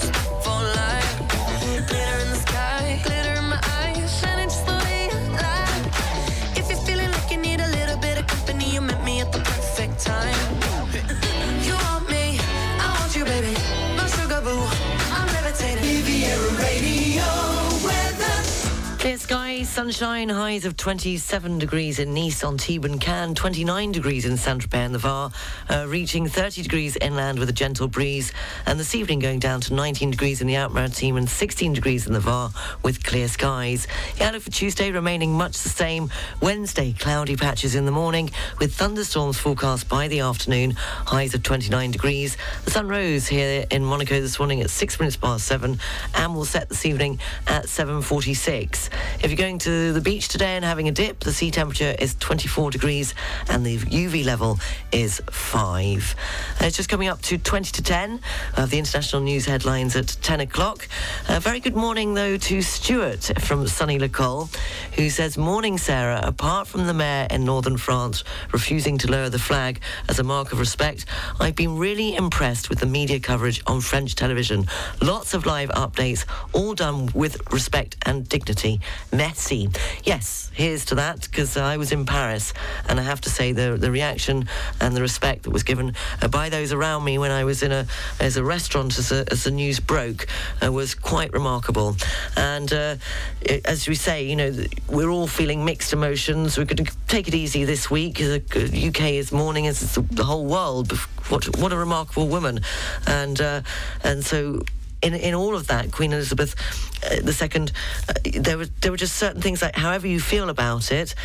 [19.01, 24.37] Clear skies, sunshine, highs of 27 degrees in Nice, Antibes and Cannes, 29 degrees in
[24.37, 25.31] Saint-Tropez and the Var,
[25.71, 28.31] uh, reaching 30 degrees inland with a gentle breeze.
[28.67, 32.13] And this evening going down to 19 degrees in the Alpes-Maritimes and 16 degrees in
[32.13, 32.51] the Var
[32.83, 33.87] with clear skies.
[34.19, 36.11] The outlook for Tuesday remaining much the same.
[36.39, 38.29] Wednesday, cloudy patches in the morning
[38.59, 42.37] with thunderstorms forecast by the afternoon, highs of 29 degrees.
[42.65, 45.79] The sun rose here in Monaco this morning at 6 minutes past 7
[46.13, 48.90] and will set this evening at 7.46.
[49.23, 52.15] If you're going to the beach today and having a dip, the sea temperature is
[52.15, 53.13] 24 degrees
[53.49, 54.59] and the UV level
[54.91, 56.15] is 5.
[56.59, 58.19] Uh, it's just coming up to 20 to 10
[58.57, 60.87] of the international news headlines at 10 o'clock.
[61.29, 64.49] A very good morning, though, to Stuart from Sunny Le Col,
[64.95, 66.21] who says, Morning, Sarah.
[66.23, 69.79] Apart from the mayor in northern France refusing to lower the flag
[70.09, 71.05] as a mark of respect,
[71.39, 74.67] I've been really impressed with the media coverage on French television.
[75.01, 78.80] Lots of live updates, all done with respect and dignity.
[79.11, 79.69] Merci.
[80.03, 82.53] Yes, here's to that, because I was in Paris,
[82.87, 84.47] and I have to say the, the reaction
[84.79, 87.71] and the respect that was given uh, by those around me when I was in
[87.71, 87.85] a
[88.19, 90.27] as a restaurant as, a, as the news broke
[90.63, 91.95] uh, was quite remarkable.
[92.35, 92.95] And uh,
[93.41, 94.55] it, as we say, you know,
[94.89, 96.57] we're all feeling mixed emotions.
[96.57, 98.17] We're going to take it easy this week.
[98.17, 100.91] The uh, UK is mourning as the whole world.
[101.29, 102.61] What what a remarkable woman,
[103.07, 103.61] and uh,
[104.03, 104.61] and so
[105.01, 106.55] in in all of that, Queen Elizabeth
[107.03, 107.67] uh, II,
[108.07, 111.15] uh, there were there were just certain things like however you feel about it,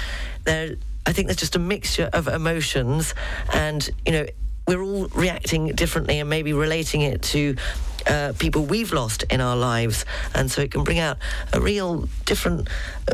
[0.45, 0.77] there.
[1.09, 3.15] I think there's just a mixture of emotions,
[3.53, 4.27] and you know
[4.67, 7.57] we're all reacting differently and maybe relating it to.
[8.07, 11.19] Uh, people we've lost in our lives, and so it can bring out
[11.53, 12.69] a real different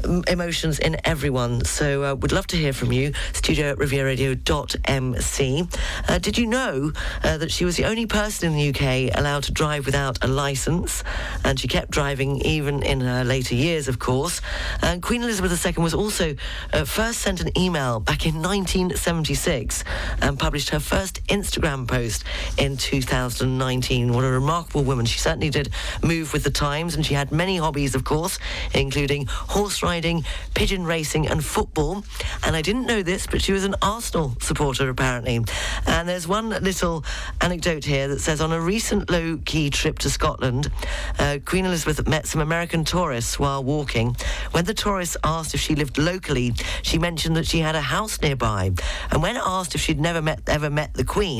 [0.04, 1.64] um, emotions in everyone.
[1.64, 3.14] So, uh, would love to hear from you.
[3.32, 5.68] Studio at rivieraradio.mc.
[6.08, 6.92] Uh, did you know
[7.24, 10.28] uh, that she was the only person in the UK allowed to drive without a
[10.28, 11.02] license?
[11.42, 14.42] And she kept driving even in her later years, of course.
[14.82, 16.34] And Queen Elizabeth II was also
[16.74, 19.84] uh, first sent an email back in 1976
[20.20, 22.24] and published her first Instagram post
[22.58, 24.12] in 2019.
[24.12, 25.06] What a remarkable woman.
[25.06, 25.70] She certainly did
[26.02, 28.38] move with the times, and she had many hobbies, of course,
[28.74, 30.24] including horse riding,
[30.54, 32.04] pigeon racing, and football.
[32.44, 35.40] And I didn't know this, but she was an Arsenal supporter, apparently.
[35.86, 37.04] And there's one little
[37.40, 40.70] anecdote here that says on a recent low key trip to Scotland,
[41.18, 44.16] uh, Queen Elizabeth met some American tourists while walking.
[44.52, 48.20] When the tourists asked if she lived locally, she mentioned that she had a house
[48.20, 48.72] nearby.
[49.10, 51.31] And when asked if she'd never met ever met the Queen,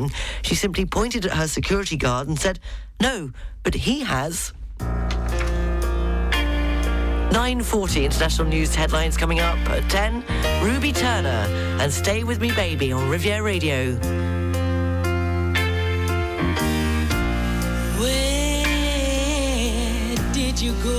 [0.43, 2.59] she simply pointed at her security guard and said,
[3.01, 3.32] "No,
[3.62, 4.53] but he has."
[7.32, 10.22] 9.40 international news headlines coming up at 10.
[10.62, 11.47] Ruby Turner
[11.80, 13.95] and Stay With Me Baby on Riviera Radio.
[17.99, 18.62] Where
[20.32, 20.99] did you go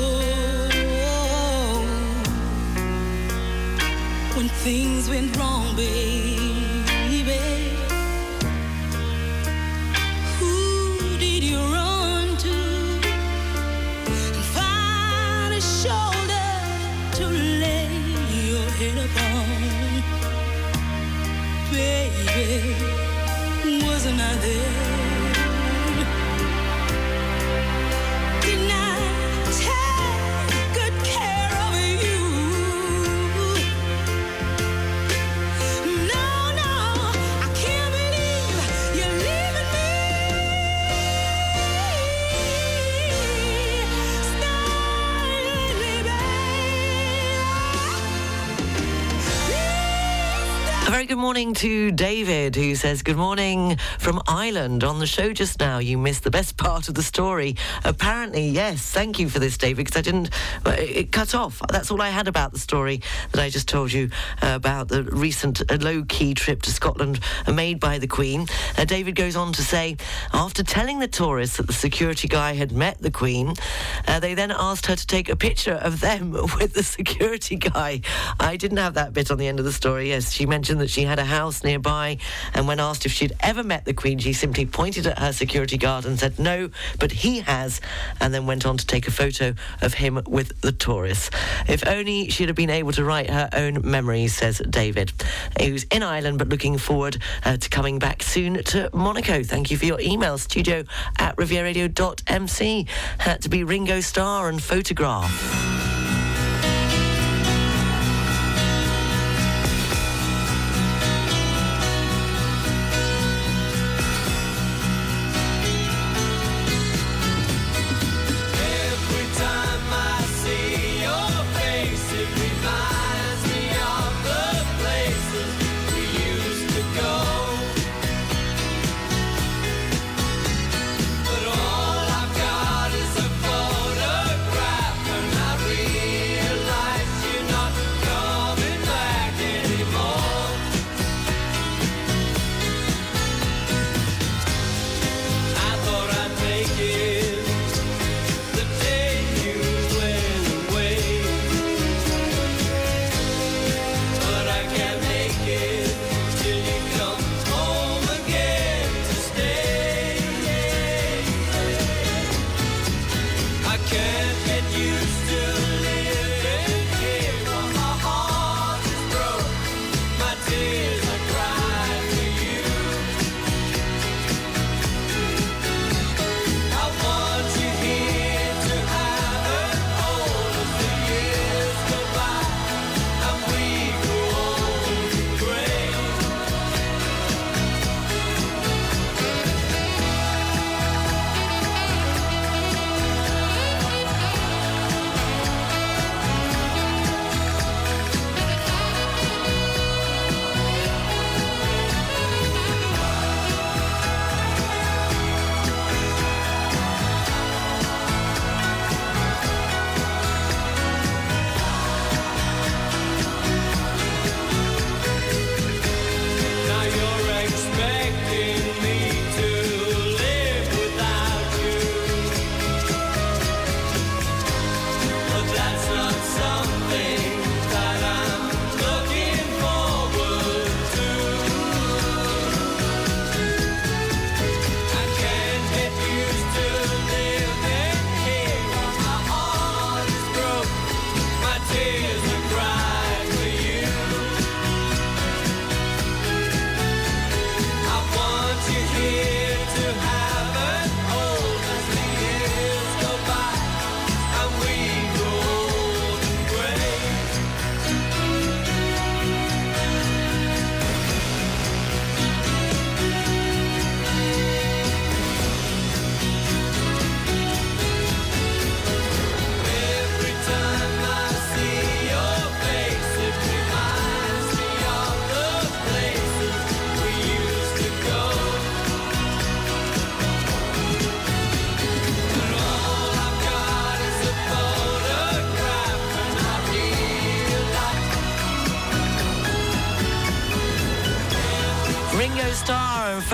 [4.36, 6.23] when things went wrong, baby?
[18.84, 20.04] Head upon?
[21.72, 22.76] Baby,
[23.86, 24.93] wasn't I there?
[50.86, 54.84] A very good morning to David, who says, Good morning from Ireland.
[54.84, 57.56] On the show just now, you missed the best part of the story.
[57.86, 58.82] Apparently, yes.
[58.92, 60.30] Thank you for this, David, because I didn't,
[60.66, 61.62] it, cut off.
[61.70, 64.10] That's all I had about the story that I just told you
[64.42, 68.46] about the recent uh, low key trip to Scotland made by the Queen.
[68.78, 69.96] Uh, David goes on to say,
[70.34, 73.54] after telling the tourists that the security guy had met the Queen,
[74.10, 78.02] uh, they then asked her to take a picture of them with the security guy.
[78.38, 80.10] I didn't have that bit on the end of the story.
[80.10, 82.18] Yes, she mentioned that she had a house nearby,
[82.54, 85.78] and when asked if she'd ever met the Queen, she simply pointed at her security
[85.78, 86.70] guard and said no,
[87.00, 87.82] but he has,
[88.20, 91.30] and then went on to take a photo of him with the tourists.
[91.68, 95.12] If only she'd have been able to write her own memories, says David,
[95.60, 99.44] who's in Ireland but looking forward uh, to coming back soon to Monaco.
[99.44, 100.84] Thank you for your email, studio
[101.18, 102.88] at rivieraradio.mc.
[103.20, 106.03] Had to be Ringo Starr and Photograph.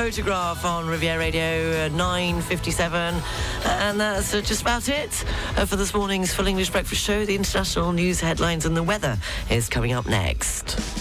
[0.10, 3.22] Photograph on Riviera Radio uh, 9.57.
[3.64, 5.24] And that's uh, just about it
[5.56, 7.26] uh, for this morning's Full English Breakfast Show.
[7.26, 9.20] The international news headlines and the weather
[9.52, 10.99] is coming up next.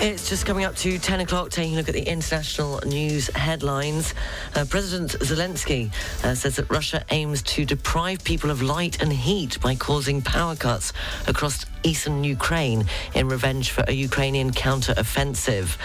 [0.00, 4.14] It's just coming up to 10 o'clock, taking a look at the international news headlines.
[4.54, 5.92] Uh, President Zelensky
[6.22, 10.54] uh, says that Russia aims to deprive people of light and heat by causing power
[10.54, 10.92] cuts
[11.26, 15.76] across eastern Ukraine in revenge for a Ukrainian counter-offensive.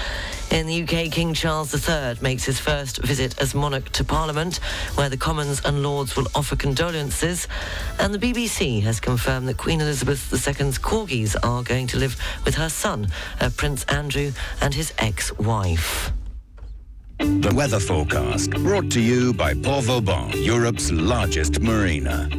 [0.52, 4.58] In the UK, King Charles III makes his first visit as monarch to Parliament,
[4.96, 7.48] where the Commons and Lords will offer condolences.
[8.00, 12.16] And the BBC has confirmed that Queen Elizabeth II's corgis are going to live
[12.46, 13.08] with her son,
[13.42, 14.32] uh, Prince Andrew,
[14.62, 16.12] and his ex-wife.
[17.20, 22.30] The weather forecast brought to you by Port Vauban, Europe's largest marina.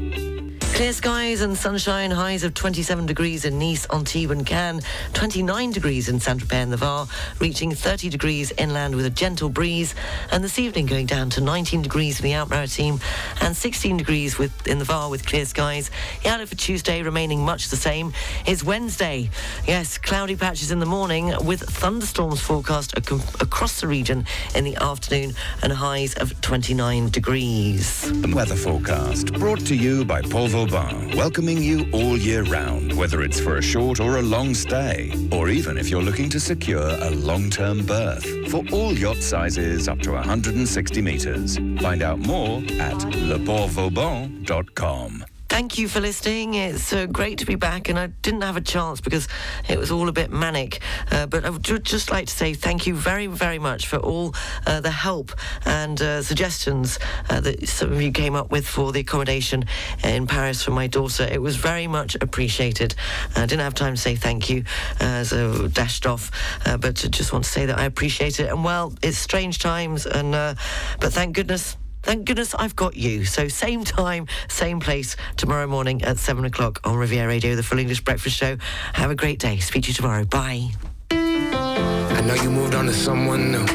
[0.74, 6.08] Clear skies and sunshine, highs of 27 degrees in Nice, Antibes and Cannes, 29 degrees
[6.08, 7.06] in Saint-Tropez and the Var,
[7.38, 9.94] reaching 30 degrees inland with a gentle breeze,
[10.32, 13.00] and this evening going down to 19 degrees in the Alpes-Maritimes
[13.40, 15.92] and 16 degrees with, in the Var with clear skies.
[16.24, 18.12] The outlook for Tuesday remaining much the same.
[18.44, 19.30] It's Wednesday.
[19.68, 24.74] Yes, cloudy patches in the morning with thunderstorms forecast ac- across the region in the
[24.82, 28.10] afternoon and highs of 29 degrees.
[28.22, 30.20] The weather forecast brought to you by
[30.66, 35.12] Vauban, welcoming you all year round, whether it's for a short or a long stay,
[35.30, 38.24] or even if you're looking to secure a long-term berth.
[38.50, 41.58] For all yacht sizes up to 160 meters.
[41.80, 45.24] Find out more at leportvauban.com.
[45.54, 46.54] Thank you for listening.
[46.54, 49.28] It's uh, great to be back, and I didn't have a chance because
[49.68, 50.80] it was all a bit manic.
[51.12, 53.98] Uh, but I would ju- just like to say thank you very, very much for
[53.98, 54.34] all
[54.66, 55.30] uh, the help
[55.64, 56.98] and uh, suggestions
[57.30, 59.64] uh, that some of you came up with for the accommodation
[60.02, 61.22] in Paris for my daughter.
[61.22, 62.96] It was very much appreciated.
[63.36, 64.64] I didn't have time to say thank you,
[64.98, 66.32] uh, so dashed off.
[66.64, 68.50] But just want to say that I appreciate it.
[68.50, 71.76] And well, it's strange times, and but thank goodness.
[72.04, 73.24] Thank goodness I've got you.
[73.24, 77.78] So same time, same place tomorrow morning at seven o'clock on Riviera Radio, the Full
[77.78, 78.58] English Breakfast Show.
[78.92, 79.58] Have a great day.
[79.58, 80.24] Speak to you tomorrow.
[80.24, 80.68] Bye.
[81.10, 83.66] I know you moved on to someone new.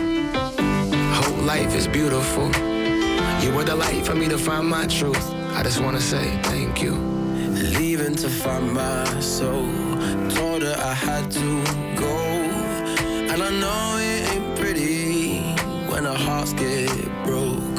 [1.11, 2.45] Whole life is beautiful.
[3.41, 5.33] You were the light for me to find my truth.
[5.55, 6.93] I just wanna say thank you.
[7.79, 9.67] Leaving to find my soul.
[10.29, 11.63] Told her I had to
[11.95, 12.15] go.
[13.31, 15.39] And I know it ain't pretty
[15.91, 16.89] when our hearts get
[17.25, 17.78] broke.